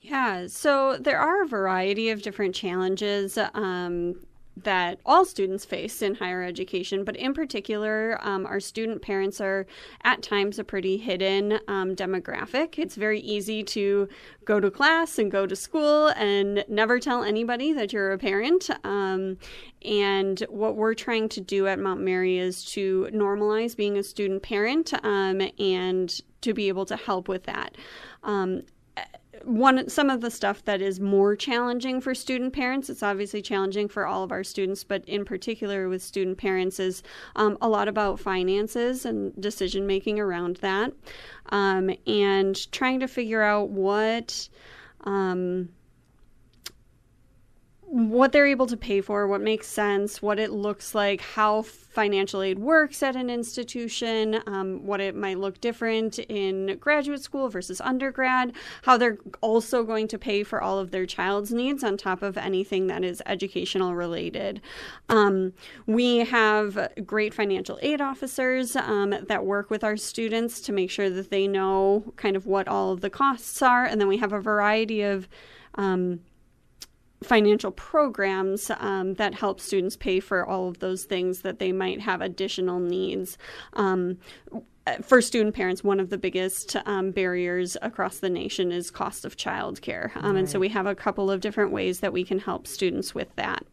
[0.00, 4.16] Yeah, so there are a variety of different challenges um,
[4.56, 9.66] that all students face in higher education, but in particular, um, our student parents are
[10.04, 12.78] at times a pretty hidden um, demographic.
[12.78, 14.08] It's very easy to
[14.44, 18.68] go to class and go to school and never tell anybody that you're a parent.
[18.84, 19.38] Um,
[19.84, 24.42] and what we're trying to do at Mount Mary is to normalize being a student
[24.42, 27.76] parent um, and to be able to help with that.
[28.22, 28.62] Um,
[29.44, 33.88] one some of the stuff that is more challenging for student parents it's obviously challenging
[33.88, 37.02] for all of our students but in particular with student parents is
[37.36, 40.92] um, a lot about finances and decision making around that
[41.50, 44.48] um, and trying to figure out what
[45.04, 45.68] um,
[47.92, 52.40] what they're able to pay for, what makes sense, what it looks like, how financial
[52.40, 57.82] aid works at an institution, um, what it might look different in graduate school versus
[57.82, 62.22] undergrad, how they're also going to pay for all of their child's needs on top
[62.22, 64.62] of anything that is educational related.
[65.10, 65.52] Um,
[65.86, 71.10] we have great financial aid officers um, that work with our students to make sure
[71.10, 74.32] that they know kind of what all of the costs are, and then we have
[74.32, 75.28] a variety of
[75.74, 76.20] um,
[77.22, 82.00] financial programs um, that help students pay for all of those things that they might
[82.00, 83.38] have additional needs.
[83.74, 84.18] Um,
[85.02, 89.36] for student parents, one of the biggest um, barriers across the nation is cost of
[89.36, 90.10] childcare.
[90.16, 93.14] Um, And so we have a couple of different ways that we can help students
[93.14, 93.64] with that.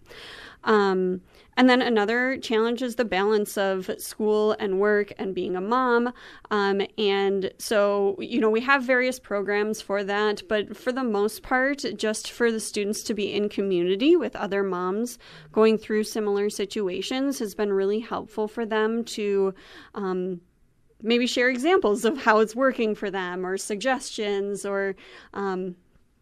[0.64, 1.22] Um,
[1.60, 6.13] and then another challenge is the balance of school and work and being a mom.
[6.52, 11.43] Um, and so, you know, we have various programs for that, but for the most
[11.43, 15.19] part, just for the students to be in community with other moms
[15.52, 19.54] going through similar situations has been really helpful for them to.
[19.95, 20.39] Um,
[21.02, 24.98] maybe share examples of how it's working for them or suggestions or
[25.34, 25.74] um,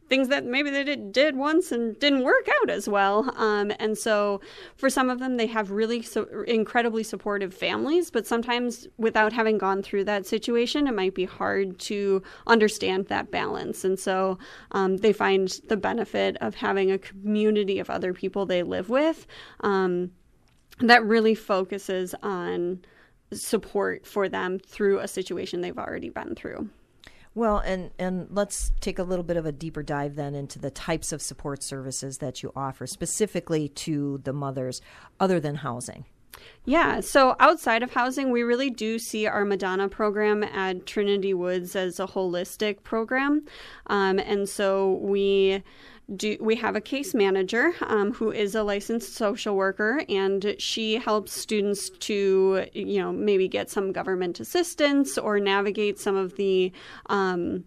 [0.09, 3.33] things that maybe they did, did once and didn't work out as well.
[3.35, 4.41] Um, and so
[4.75, 9.57] for some of them, they have really so incredibly supportive families, but sometimes without having
[9.57, 13.83] gone through that situation, it might be hard to understand that balance.
[13.83, 14.37] And so
[14.71, 19.27] um, they find the benefit of having a community of other people they live with
[19.61, 20.11] um,
[20.79, 22.79] that really focuses on
[23.33, 26.69] support for them through a situation they've already been through.
[27.37, 30.71] Well, and and let's take a little bit of a deeper dive then into the
[30.71, 34.81] types of support services that you offer specifically to the mothers
[35.19, 36.05] other than housing.
[36.65, 41.75] Yeah, so outside of housing, we really do see our Madonna program at Trinity Woods
[41.75, 43.45] as a holistic program.
[43.85, 45.61] Um, and so we
[46.15, 50.95] do we have a case manager um, who is a licensed social worker and she
[50.95, 56.71] helps students to you know maybe get some government assistance or navigate some of the
[57.07, 57.65] um,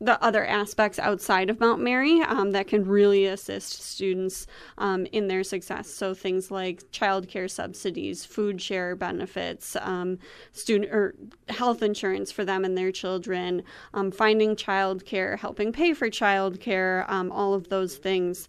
[0.00, 4.46] the other aspects outside of Mount Mary um, that can really assist students
[4.78, 5.90] um, in their success.
[5.90, 10.18] So things like childcare subsidies, food share benefits, um,
[10.52, 11.14] student or
[11.48, 17.32] health insurance for them and their children, um, finding childcare, helping pay for childcare, um,
[17.32, 18.48] all of those things.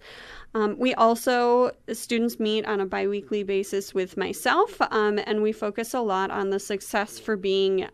[0.54, 6.02] Um, we also, students meet on a biweekly basis with myself, and we focus a
[6.02, 7.88] lot on the success for being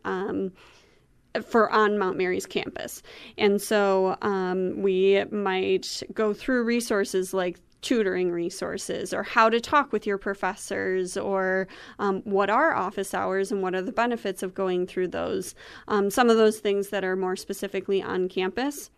[1.43, 3.01] for on Mount Mary's campus.
[3.37, 9.93] And so um, we might go through resources like tutoring resources or how to talk
[9.93, 11.67] with your professors or
[11.99, 15.53] um, what are office hours and what are the benefits of going through those.
[15.87, 18.89] Um, some of those things that are more specifically on campus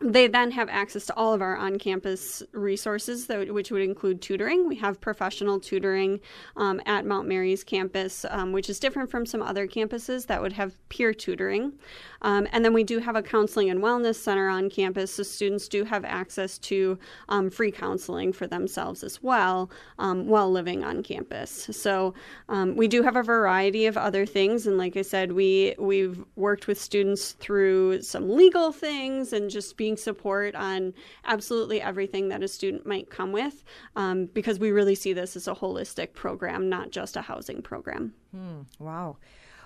[0.00, 4.66] they then have access to all of our on campus resources, which would include tutoring.
[4.66, 6.20] We have professional tutoring
[6.56, 10.54] um, at Mount Mary's campus, um, which is different from some other campuses that would
[10.54, 11.74] have peer tutoring.
[12.22, 15.68] Um, and then we do have a counseling and wellness center on campus, so students
[15.68, 21.02] do have access to um, free counseling for themselves as well um, while living on
[21.02, 21.68] campus.
[21.72, 22.14] So
[22.48, 26.24] um, we do have a variety of other things, and like I said, we we've
[26.36, 32.42] worked with students through some legal things and just being support on absolutely everything that
[32.42, 33.64] a student might come with
[33.96, 38.14] um, because we really see this as a holistic program, not just a housing program.
[38.32, 39.16] Hmm, wow.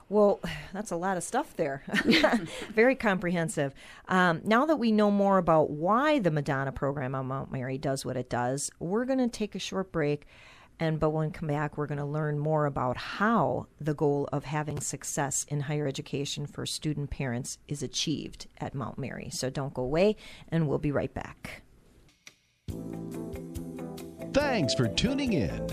[0.09, 0.41] Well,
[0.73, 1.83] that's a lot of stuff there.
[2.75, 3.75] Very comprehensive.
[4.09, 8.05] Um, now that we know more about why the Madonna program on Mount Mary does
[8.05, 10.27] what it does, we're going to take a short break.
[10.81, 14.29] And but when we come back, we're going to learn more about how the goal
[14.33, 19.29] of having success in higher education for student parents is achieved at Mount Mary.
[19.31, 20.17] So don't go away,
[20.49, 21.63] and we'll be right back.
[24.33, 25.67] Thanks for tuning in.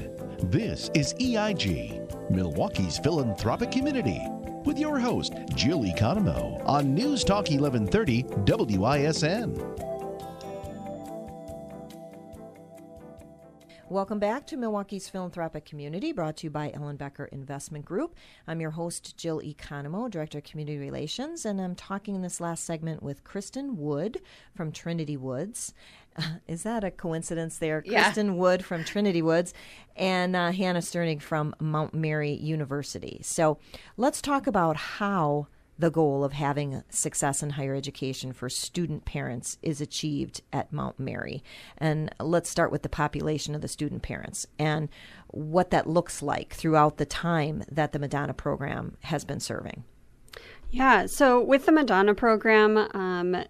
[0.44, 4.22] This is EIG, Milwaukee's philanthropic community,
[4.66, 8.24] with your host, Jill Economou, on News Talk 1130
[8.78, 9.91] WISN.
[13.92, 18.16] Welcome back to Milwaukee's Philanthropic Community, brought to you by Ellenbecker Investment Group.
[18.48, 22.64] I'm your host, Jill Economou, Director of Community Relations, and I'm talking in this last
[22.64, 24.22] segment with Kristen Wood
[24.56, 25.74] from Trinity Woods.
[26.16, 27.84] Uh, is that a coincidence there?
[27.86, 28.04] Yeah.
[28.04, 29.54] Kristen Wood from Trinity Woods
[29.98, 33.20] and uh, Hannah Sternig from Mount Mary University.
[33.24, 33.58] So
[33.98, 35.48] let's talk about how
[35.82, 41.00] the goal of having success in higher education for student parents is achieved at Mount
[41.00, 41.44] Mary.
[41.78, 44.90] And let's start with the population of the student parents and
[45.28, 49.84] what that looks like throughout the time that the Madonna program has been serving.
[50.70, 53.44] Yeah, so with the Madonna program, um,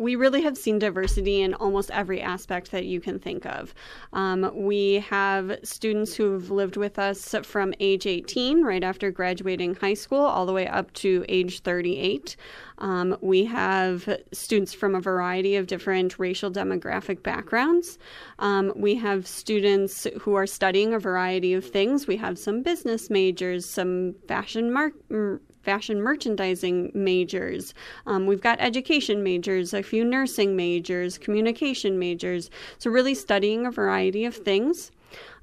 [0.00, 3.74] we really have seen diversity in almost every aspect that you can think of.
[4.14, 9.92] Um, we have students who've lived with us from age 18, right after graduating high
[9.92, 12.34] school, all the way up to age 38.
[12.78, 17.98] Um, we have students from a variety of different racial demographic backgrounds.
[18.38, 22.06] Um, we have students who are studying a variety of things.
[22.06, 27.74] We have some business majors, some fashion mar- fashion merchandising majors.
[28.06, 32.50] Um, we've got education majors, a few nursing majors, communication majors.
[32.78, 34.90] So, really studying a variety of things.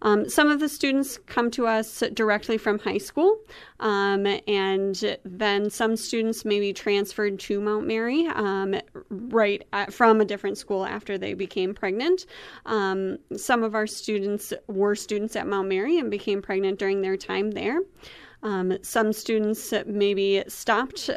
[0.02, 3.40] Um, some of the students come to us directly from high school,
[3.80, 8.76] um, and then some students may be transferred to Mount Mary um,
[9.10, 12.28] right at, from a different school after they became pregnant.
[12.66, 17.18] Um, some of our students were students at Mount Mary and became pregnant during their
[17.18, 17.80] time there.
[18.48, 21.10] Um, some students maybe stopped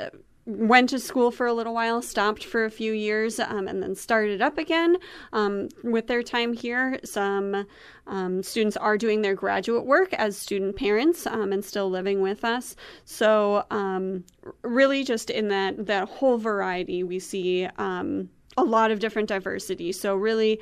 [0.46, 3.94] went to school for a little while, stopped for a few years, um, and then
[3.94, 4.96] started up again
[5.32, 6.98] um, with their time here.
[7.04, 7.66] Some
[8.08, 12.44] um, students are doing their graduate work as student parents um, and still living with
[12.44, 12.74] us.
[13.04, 14.24] So, um,
[14.62, 19.92] really, just in that that whole variety, we see a lot of different diversity.
[19.92, 20.58] So, really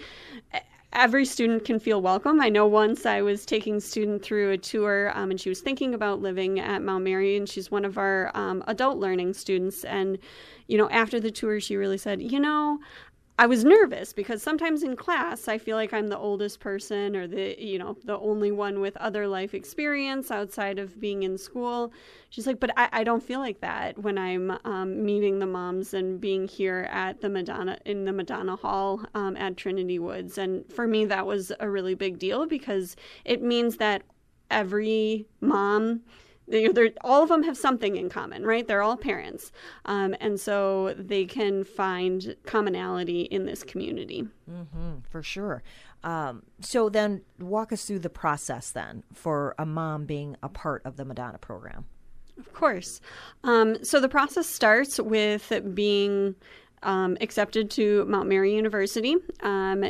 [0.93, 2.41] every student can feel welcome.
[2.41, 5.61] I know once I was taking a student through a tour, um, and she was
[5.61, 9.85] thinking about living at Mount Mary, and she's one of our um, adult learning students.
[9.85, 10.19] And
[10.67, 12.79] you know, after the tour, she really said, "You know,
[13.41, 17.29] I was nervous because sometimes in class I feel like I'm the oldest person or
[17.29, 21.93] the you know the only one with other life experience outside of being in school.
[22.31, 25.95] She's like, but I, I don't feel like that when I'm um, meeting the moms
[25.95, 30.37] and being here at the Madonna in the Madonna Hall um, at Trinity Woods.
[30.37, 34.03] And for me, that was a really big deal because it means that
[34.51, 36.01] every mom
[36.49, 38.67] they're, all of them have something in common, right?
[38.67, 39.53] They're all parents.
[39.85, 44.27] Um, and so they can find commonality in this community.
[44.51, 45.63] Mm-hmm, for sure.
[46.05, 50.83] Um, so then walk us through the process then for a mom being a part
[50.85, 51.87] of the Madonna program.
[52.39, 53.01] Of course.
[53.43, 56.37] Um, so the process starts with being
[56.85, 59.17] um, accepted to Mount Mary University.
[59.43, 59.85] Um,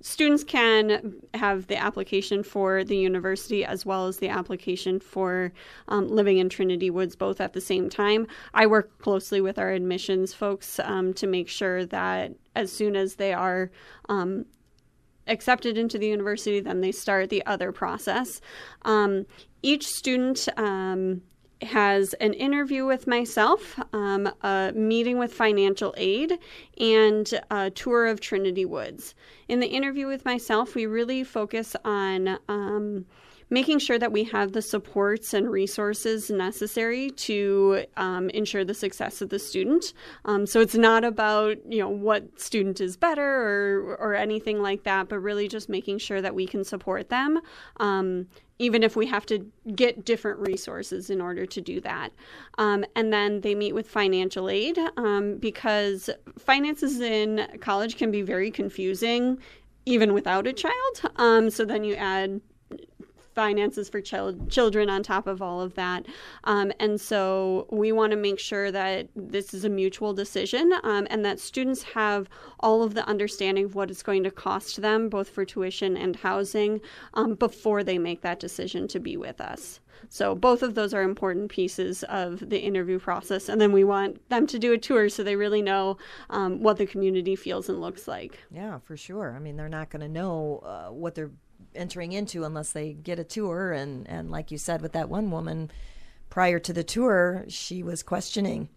[0.00, 5.52] students can have the application for the university as well as the application for
[5.88, 8.26] um, living in Trinity Woods both at the same time.
[8.54, 13.16] I work closely with our admissions folks um, to make sure that as soon as
[13.16, 13.70] they are
[14.08, 14.46] um,
[15.26, 18.40] accepted into the university, then they start the other process.
[18.82, 19.26] Um,
[19.62, 21.22] each student um,
[21.62, 26.38] has an interview with myself, um, a meeting with financial aid,
[26.78, 29.14] and a tour of Trinity Woods.
[29.48, 33.06] In the interview with myself, we really focus on um,
[33.50, 39.22] making sure that we have the supports and resources necessary to um, ensure the success
[39.22, 39.92] of the student.
[40.24, 44.84] Um, so it's not about you know what student is better or or anything like
[44.84, 47.40] that, but really just making sure that we can support them
[47.78, 48.26] um,
[48.58, 52.12] even if we have to get different resources in order to do that.
[52.58, 58.22] Um, and then they meet with financial aid um, because finances in college can be
[58.22, 59.38] very confusing
[59.86, 61.12] even without a child.
[61.16, 62.40] Um, so then you add
[63.38, 66.04] finances for child, children on top of all of that.
[66.42, 71.06] Um, and so we want to make sure that this is a mutual decision um,
[71.08, 72.28] and that students have
[72.58, 76.16] all of the understanding of what it's going to cost them, both for tuition and
[76.16, 76.80] housing,
[77.14, 79.78] um, before they make that decision to be with us.
[80.08, 84.28] So both of those are important pieces of the interview process, and then we want
[84.30, 85.96] them to do a tour so they really know
[86.30, 88.38] um, what the community feels and looks like.
[88.50, 89.34] Yeah, for sure.
[89.36, 91.30] I mean, they're not going to know uh, what they're
[91.74, 93.72] entering into unless they get a tour.
[93.72, 95.70] And, and like you said, with that one woman
[96.30, 98.68] prior to the tour, she was questioning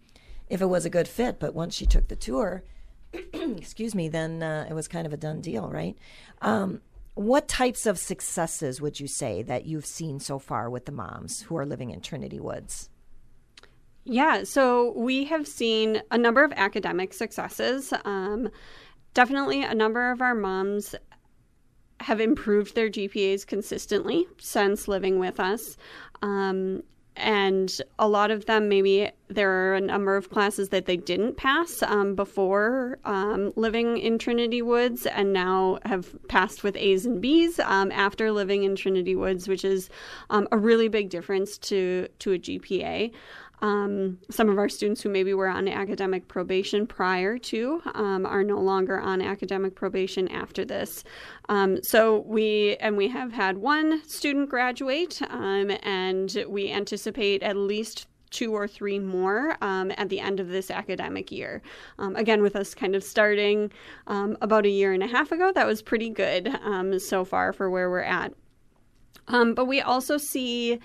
[0.48, 1.38] if it was a good fit.
[1.38, 2.62] But once she took the tour,
[3.12, 5.96] excuse me, then uh, it was kind of a done deal, right?
[6.40, 6.80] Um,
[7.14, 11.42] what types of successes would you say that you've seen so far with the moms
[11.42, 12.88] who are living in Trinity Woods?
[14.04, 17.92] Yeah, so we have seen a number of academic successes.
[18.04, 18.50] Um,
[19.14, 20.94] definitely, a number of our moms
[22.02, 25.76] have improved their GPAs consistently since living with us.
[26.20, 26.82] Um,
[27.16, 31.36] and a lot of them, maybe there are a number of classes that they didn't
[31.36, 37.20] pass um, before um, living in Trinity Woods and now have passed with A's and
[37.20, 39.90] B's um, after living in Trinity Woods, which is
[40.30, 43.12] um, a really big difference to, to a GPA.
[43.62, 48.42] Um, some of our students who maybe were on academic probation prior to um, are
[48.42, 51.04] no longer on academic probation after this.
[51.48, 57.56] Um, so we and we have had one student graduate, um, and we anticipate at
[57.56, 61.62] least two or three more um, at the end of this academic year.
[61.98, 63.70] Um, again, with us kind of starting
[64.06, 67.52] um, about a year and a half ago, that was pretty good um, so far
[67.52, 68.32] for where we're at.
[69.28, 70.80] Um, but we also see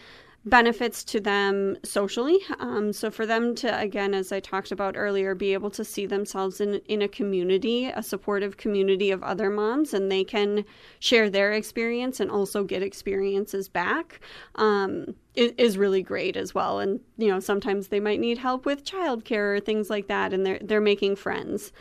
[0.45, 2.39] benefits to them socially.
[2.59, 6.05] Um, so for them to, again, as I talked about earlier, be able to see
[6.05, 10.63] themselves in in a community, a supportive community of other moms, and they can
[10.99, 14.19] share their experience and also get experiences back.
[14.55, 16.79] Um, is, really great as well.
[16.79, 20.45] And you know, sometimes they might need help with childcare or things like that, and
[20.45, 21.71] they're they're making friends.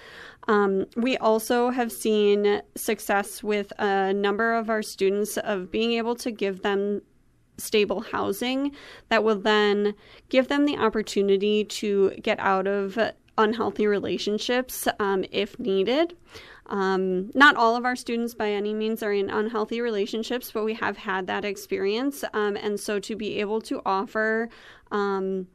[0.49, 6.15] Um, we also have seen success with a number of our students of being able
[6.17, 7.03] to give them
[7.59, 8.73] stable housing
[9.09, 9.95] that will then
[10.29, 12.99] give them the opportunity to get out of
[13.39, 16.17] unhealthy relationships um, if needed.
[16.69, 20.75] Um, not all of our students by any means are in unhealthy relationships, but we
[20.75, 22.25] have had that experience.
[22.33, 24.49] Um, and so to be able to offer
[24.91, 25.47] um,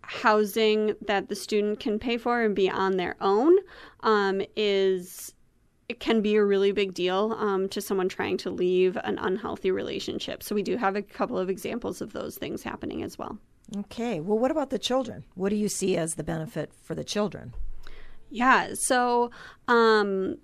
[0.00, 3.56] housing that the student can pay for and be on their own
[4.02, 5.34] um, is
[5.88, 9.70] it can be a really big deal um, to someone trying to leave an unhealthy
[9.70, 10.42] relationship.
[10.42, 13.38] So we do have a couple of examples of those things happening as well.
[13.76, 14.20] Okay.
[14.20, 15.24] Well, what about the children?
[15.34, 17.54] What do you see as the benefit for the children?
[18.30, 18.74] Yeah.
[18.74, 19.30] So
[19.68, 20.38] um,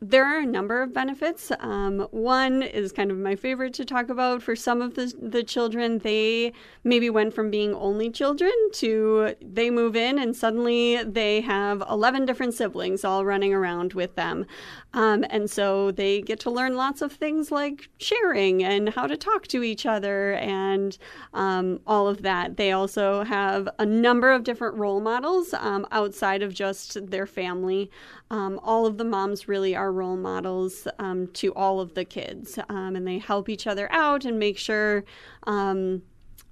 [0.00, 1.50] there are a number of benefits.
[1.60, 4.42] Um, one is kind of my favorite to talk about.
[4.42, 9.70] For some of the, the children, they maybe went from being only children to they
[9.70, 14.46] move in and suddenly they have 11 different siblings all running around with them.
[14.92, 19.16] Um, and so they get to learn lots of things like sharing and how to
[19.16, 20.96] talk to each other and
[21.32, 22.56] um, all of that.
[22.56, 27.90] They also have a number of different role models um, outside of just their family.
[28.30, 32.58] Um, all of the moms really are role models um, to all of the kids,
[32.68, 35.04] um, and they help each other out and make sure
[35.46, 36.02] um,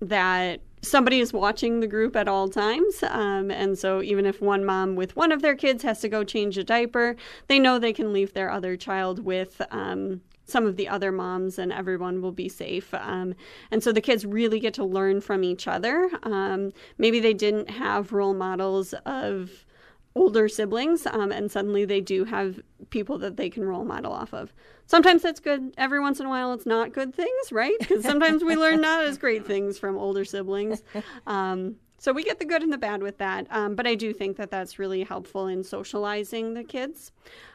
[0.00, 3.02] that somebody is watching the group at all times.
[3.04, 6.24] Um, and so, even if one mom with one of their kids has to go
[6.24, 7.16] change a diaper,
[7.48, 11.58] they know they can leave their other child with um, some of the other moms
[11.58, 12.92] and everyone will be safe.
[12.94, 13.34] Um,
[13.70, 16.10] and so the kids really get to learn from each other.
[16.22, 19.64] Um, maybe they didn't have role models of
[20.14, 22.60] older siblings, um, and suddenly they do have
[22.90, 24.52] people that they can role model off of.
[24.86, 25.72] Sometimes that's good.
[25.78, 27.76] Every once in a while, it's not good things, right?
[27.78, 30.82] Because sometimes we learn not as great things from older siblings.
[31.26, 33.46] Um, so we get the good and the bad with that.
[33.50, 37.12] Um, but I do think that that's really helpful in socializing the kids.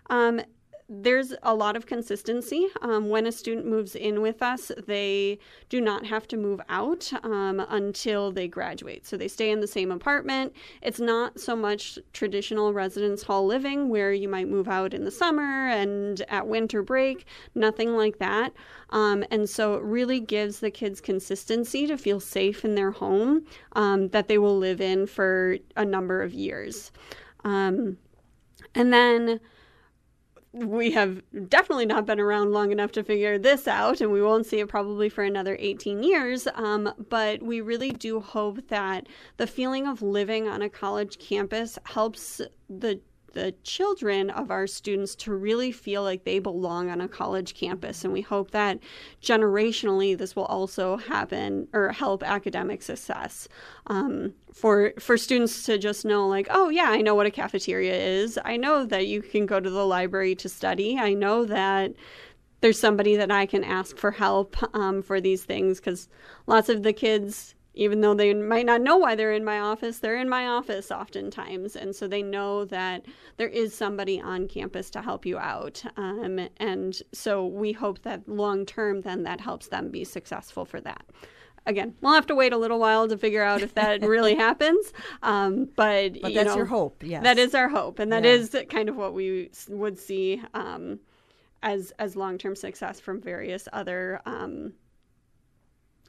[0.10, 0.42] Um,
[0.90, 2.68] there's a lot of consistency.
[2.82, 7.12] Um, when a student moves in with us, they do not have to move out
[7.24, 9.06] um, until they graduate.
[9.06, 10.54] So they stay in the same apartment.
[10.82, 15.12] It's not so much traditional residence hall living where you might move out in the
[15.12, 18.54] summer and at winter break, nothing like that.
[18.92, 23.46] Um, and so it really gives the kids consistency to feel safe in their home
[23.74, 26.94] um, that they will live in for a number of years.
[27.44, 27.98] Um,
[28.74, 29.42] and then
[30.66, 34.46] we have definitely not been around long enough to figure this out, and we won't
[34.46, 36.48] see it probably for another 18 years.
[36.56, 41.78] Um, but we really do hope that the feeling of living on a college campus
[41.86, 43.00] helps the
[43.38, 48.04] the children of our students to really feel like they belong on a college campus.
[48.04, 48.80] And we hope that
[49.22, 53.48] generationally this will also happen or help academic success.
[53.86, 57.94] Um, for for students to just know like oh yeah i know what a cafeteria
[57.94, 61.94] is i know that you can go to the library to study i know that
[62.62, 66.10] there's somebody that i can ask for help um, for these things because
[66.48, 70.00] lots of the kids even though they might not know why they're in my office,
[70.00, 71.76] they're in my office oftentimes.
[71.76, 73.06] And so they know that
[73.38, 75.84] there is somebody on campus to help you out.
[75.96, 80.82] Um, and so we hope that long term, then that helps them be successful for
[80.82, 81.06] that.
[81.68, 84.92] Again, we'll have to wait a little while to figure out if that really happens.
[85.22, 87.22] Um, but, but that's know, your hope, yes.
[87.24, 88.00] That is our hope.
[88.00, 88.32] And that yeah.
[88.32, 91.00] is kind of what we would see um,
[91.62, 94.74] as, as long term success from various other um,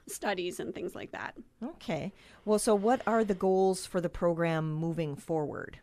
[0.09, 1.35] studies and things like that.
[1.63, 2.11] Okay.
[2.45, 5.79] Well, so what are the goals for the program moving forward?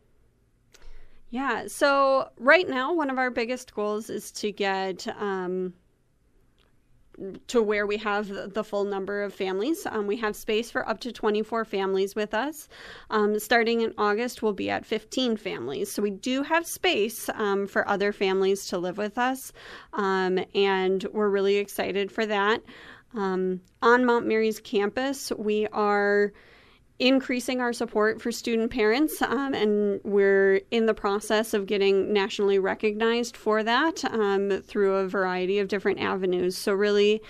[1.30, 1.66] Yeah.
[1.66, 5.06] So right now, one of our biggest goals is to get.
[5.20, 5.74] Um,
[7.46, 9.86] to where we have the full number of families.
[9.86, 12.68] Um, we have space for up to 24 families with us.
[13.10, 15.90] Um, starting in August, we'll be at 15 families.
[15.90, 19.52] So we do have space um, for other families to live with us,
[19.94, 22.62] um, and we're really excited for that.
[23.16, 26.32] Um, on Mount Mary's campus, we are
[26.98, 32.58] increasing our support for student parents, um, and we're in the process of getting nationally
[32.58, 36.56] recognized for that um, through a variety of different avenues.
[36.56, 37.22] So, really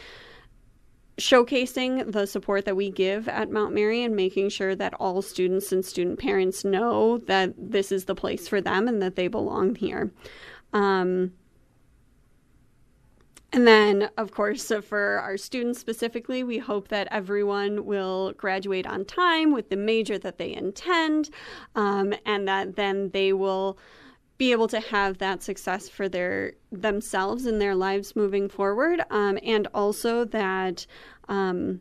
[1.19, 5.73] showcasing the support that we give at Mount Mary and making sure that all students
[5.73, 9.75] and student parents know that this is the place for them and that they belong
[9.77, 10.11] here.
[10.75, 11.33] Um,
[13.57, 19.07] And then, of course, for our students specifically, we hope that everyone will graduate on
[19.07, 21.31] time with the major that they intend,
[21.75, 23.79] um, and that then they will
[24.37, 29.39] be able to have that success for their themselves and their lives moving forward, um,
[29.43, 30.87] and also that.
[31.27, 31.81] Um,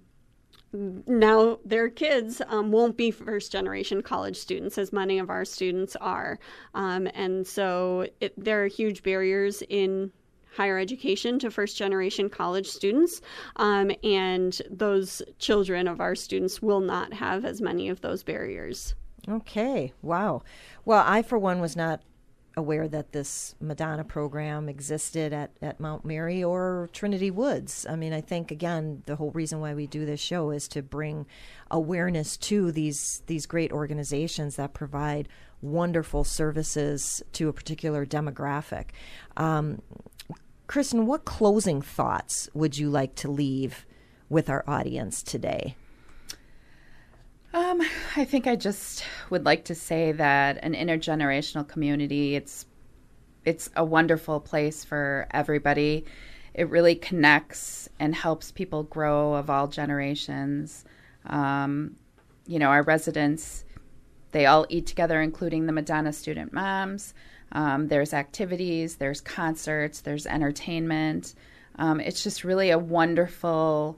[0.71, 5.95] now their kids um, won't be first generation college students as many of our students
[6.01, 6.37] are
[6.73, 10.11] um, and so it, there are huge barriers in
[10.55, 13.21] higher education to first generation college students
[13.57, 18.95] um, and those children of our students will not have as many of those barriers
[19.27, 20.41] okay wow
[20.85, 22.01] well i for one was not
[22.57, 27.85] aware that this Madonna program existed at, at Mount Mary or Trinity Woods.
[27.89, 30.81] I mean, I think again the whole reason why we do this show is to
[30.81, 31.25] bring
[31.69, 35.27] awareness to these these great organizations that provide
[35.61, 38.89] wonderful services to a particular demographic.
[39.35, 39.81] Um,
[40.67, 43.85] Kristen, what closing thoughts would you like to leave
[44.29, 45.75] with our audience today?
[47.53, 47.81] Um,
[48.17, 52.65] I think I just would like to say that an intergenerational community it's
[53.45, 56.03] it's a wonderful place for everybody.
[56.53, 60.83] It really connects and helps people grow of all generations.
[61.27, 61.95] Um,
[62.47, 63.63] you know, our residents
[64.31, 67.13] they all eat together, including the Madonna student moms.
[67.55, 71.33] Um, there's activities, there's concerts, there's entertainment.
[71.77, 73.97] Um, it's just really a wonderful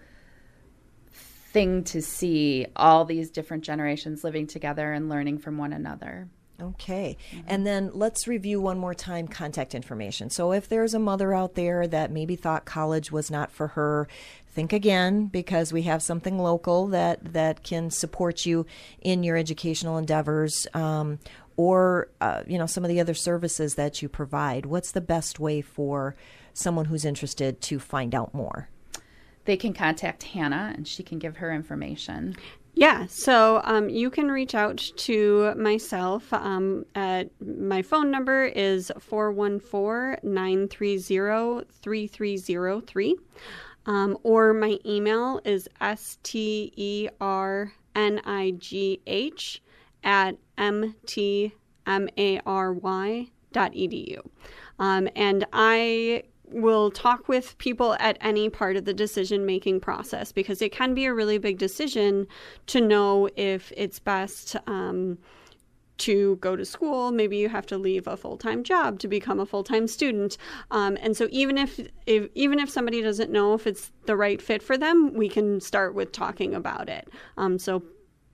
[1.10, 6.28] thing to see all these different generations living together and learning from one another.
[6.62, 7.18] Okay.
[7.32, 7.48] Mm-hmm.
[7.48, 10.30] And then let's review one more time contact information.
[10.30, 14.08] So if there's a mother out there that maybe thought college was not for her,
[14.48, 18.66] think again because we have something local that that can support you
[19.02, 20.66] in your educational endeavors.
[20.74, 21.20] Um,
[21.58, 24.66] or uh, you know some of the other services that you provide.
[24.66, 26.16] What's the best way for
[26.54, 28.70] someone who's interested to find out more?
[29.48, 32.36] they can contact Hannah and she can give her information.
[32.76, 36.32] Yeah, so um, you can reach out to myself.
[36.32, 43.16] Um, at my phone number is 414 930 3303.
[43.88, 49.64] Um, or my email is S T E R N I G H
[50.04, 51.52] at mtmary
[53.54, 54.20] dot edu.
[54.80, 60.32] Um, and I will talk with people at any part of the decision making process
[60.32, 62.28] because it can be a really big decision
[62.68, 65.18] to know if it's best um,
[65.98, 67.12] to go to school.
[67.12, 70.38] Maybe you have to leave a full time job to become a full time student.
[70.72, 74.42] Um, and so even if, if even if somebody doesn't know if it's the right
[74.42, 77.10] fit for them, we can start with talking about it.
[77.36, 77.84] Um, so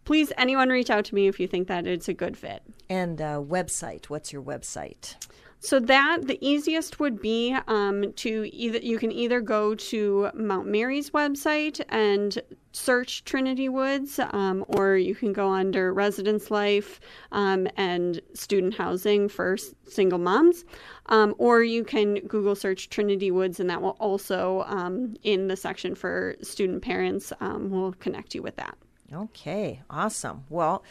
[0.06, 2.64] please, anyone reach out to me if you think that it's a good fit.
[2.90, 4.06] And uh, website.
[4.06, 5.16] What's your website?
[5.64, 10.68] So that the easiest would be um, to either you can either go to Mount
[10.68, 12.38] Mary's website and
[12.74, 17.00] search Trinity Woods, um, or you can go under residence life
[17.32, 19.56] um, and student housing for
[19.88, 20.66] single moms,
[21.06, 25.56] um, or you can Google search Trinity Woods, and that will also um, in the
[25.56, 28.78] section for student parents um, will connect you with that.
[29.14, 30.46] Okay, awesome.
[30.50, 30.84] Well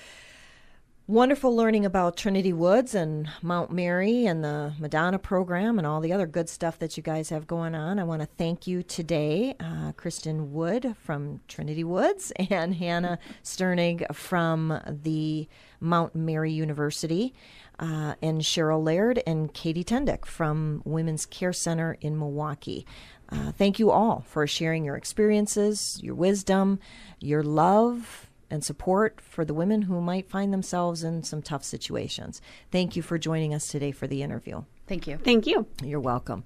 [1.09, 6.13] wonderful learning about Trinity Woods and Mount Mary and the Madonna program and all the
[6.13, 7.99] other good stuff that you guys have going on.
[7.99, 14.15] I want to thank you today, uh, Kristen Wood from Trinity Woods and Hannah Sternig
[14.15, 15.49] from the
[15.81, 17.35] Mount Mary University.
[17.79, 22.87] Uh, and Cheryl Laird and Katie Tendick from Women's Care Center in Milwaukee.
[23.33, 26.79] Uh, thank you all for sharing your experiences, your wisdom,
[27.19, 32.43] your love, and support for the women who might find themselves in some tough situations.
[32.71, 34.65] Thank you for joining us today for the interview.
[34.93, 35.17] Thank you.
[35.17, 35.67] Thank you.
[35.83, 36.45] You're welcome.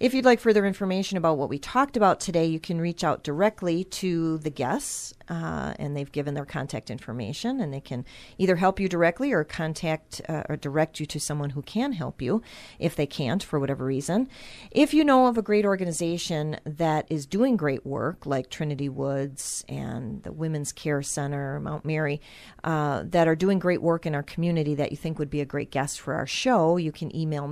[0.00, 3.22] If you'd like further information about what we talked about today, you can reach out
[3.22, 8.04] directly to the guests, uh, and they've given their contact information, and they can
[8.36, 12.20] either help you directly or contact uh, or direct you to someone who can help
[12.20, 12.42] you
[12.80, 14.28] if they can't for whatever reason.
[14.72, 19.64] If you know of a great organization that is doing great work, like Trinity Woods
[19.68, 22.20] and the Women's Care Center, Mount Mary,
[22.64, 25.46] uh, that are doing great work in our community that you think would be a
[25.46, 27.46] great guest for our show, you can email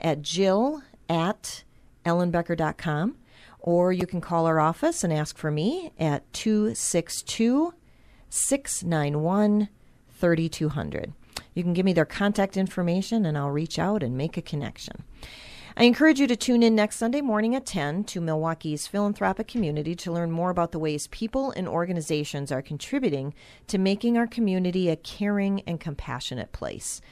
[0.00, 1.64] at jill at
[2.04, 3.16] ellenbecker.com,
[3.60, 7.74] or you can call our office and ask for me at 262
[8.28, 9.68] 691
[10.18, 11.12] 3200.
[11.54, 15.04] You can give me their contact information and I'll reach out and make a connection.
[15.78, 19.94] I encourage you to tune in next Sunday morning at 10 to Milwaukee's philanthropic community
[19.96, 23.34] to learn more about the ways people and organizations are contributing
[23.66, 27.02] to making our community a caring and compassionate place.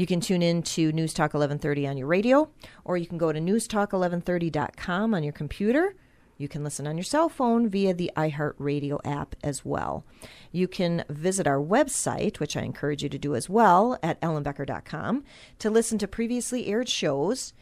[0.00, 2.48] You can tune in to News Talk 1130 on your radio,
[2.86, 5.94] or you can go to newstalk1130.com on your computer.
[6.38, 10.06] You can listen on your cell phone via the iHeartRadio app as well.
[10.52, 15.22] You can visit our website, which I encourage you to do as well, at ellenbecker.com
[15.58, 17.52] to listen to previously aired shows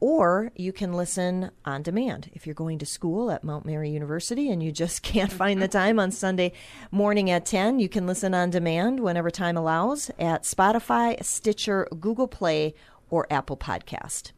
[0.00, 2.30] or you can listen on demand.
[2.32, 5.68] If you're going to school at Mount Mary University and you just can't find the
[5.68, 6.52] time on Sunday
[6.90, 12.28] morning at 10, you can listen on demand whenever time allows at Spotify, Stitcher, Google
[12.28, 12.74] Play,
[13.10, 14.32] or Apple Podcast.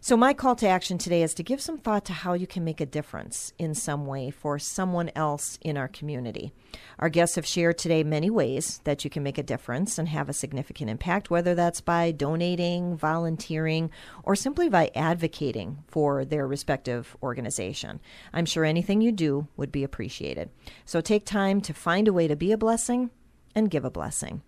[0.00, 2.62] So, my call to action today is to give some thought to how you can
[2.62, 6.52] make a difference in some way for someone else in our community.
[7.00, 10.28] Our guests have shared today many ways that you can make a difference and have
[10.28, 13.90] a significant impact, whether that's by donating, volunteering,
[14.22, 18.00] or simply by advocating for their respective organization.
[18.32, 20.50] I'm sure anything you do would be appreciated.
[20.84, 23.10] So, take time to find a way to be a blessing
[23.52, 24.42] and give a blessing.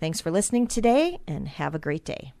[0.00, 2.32] Thanks for listening today and have a great day.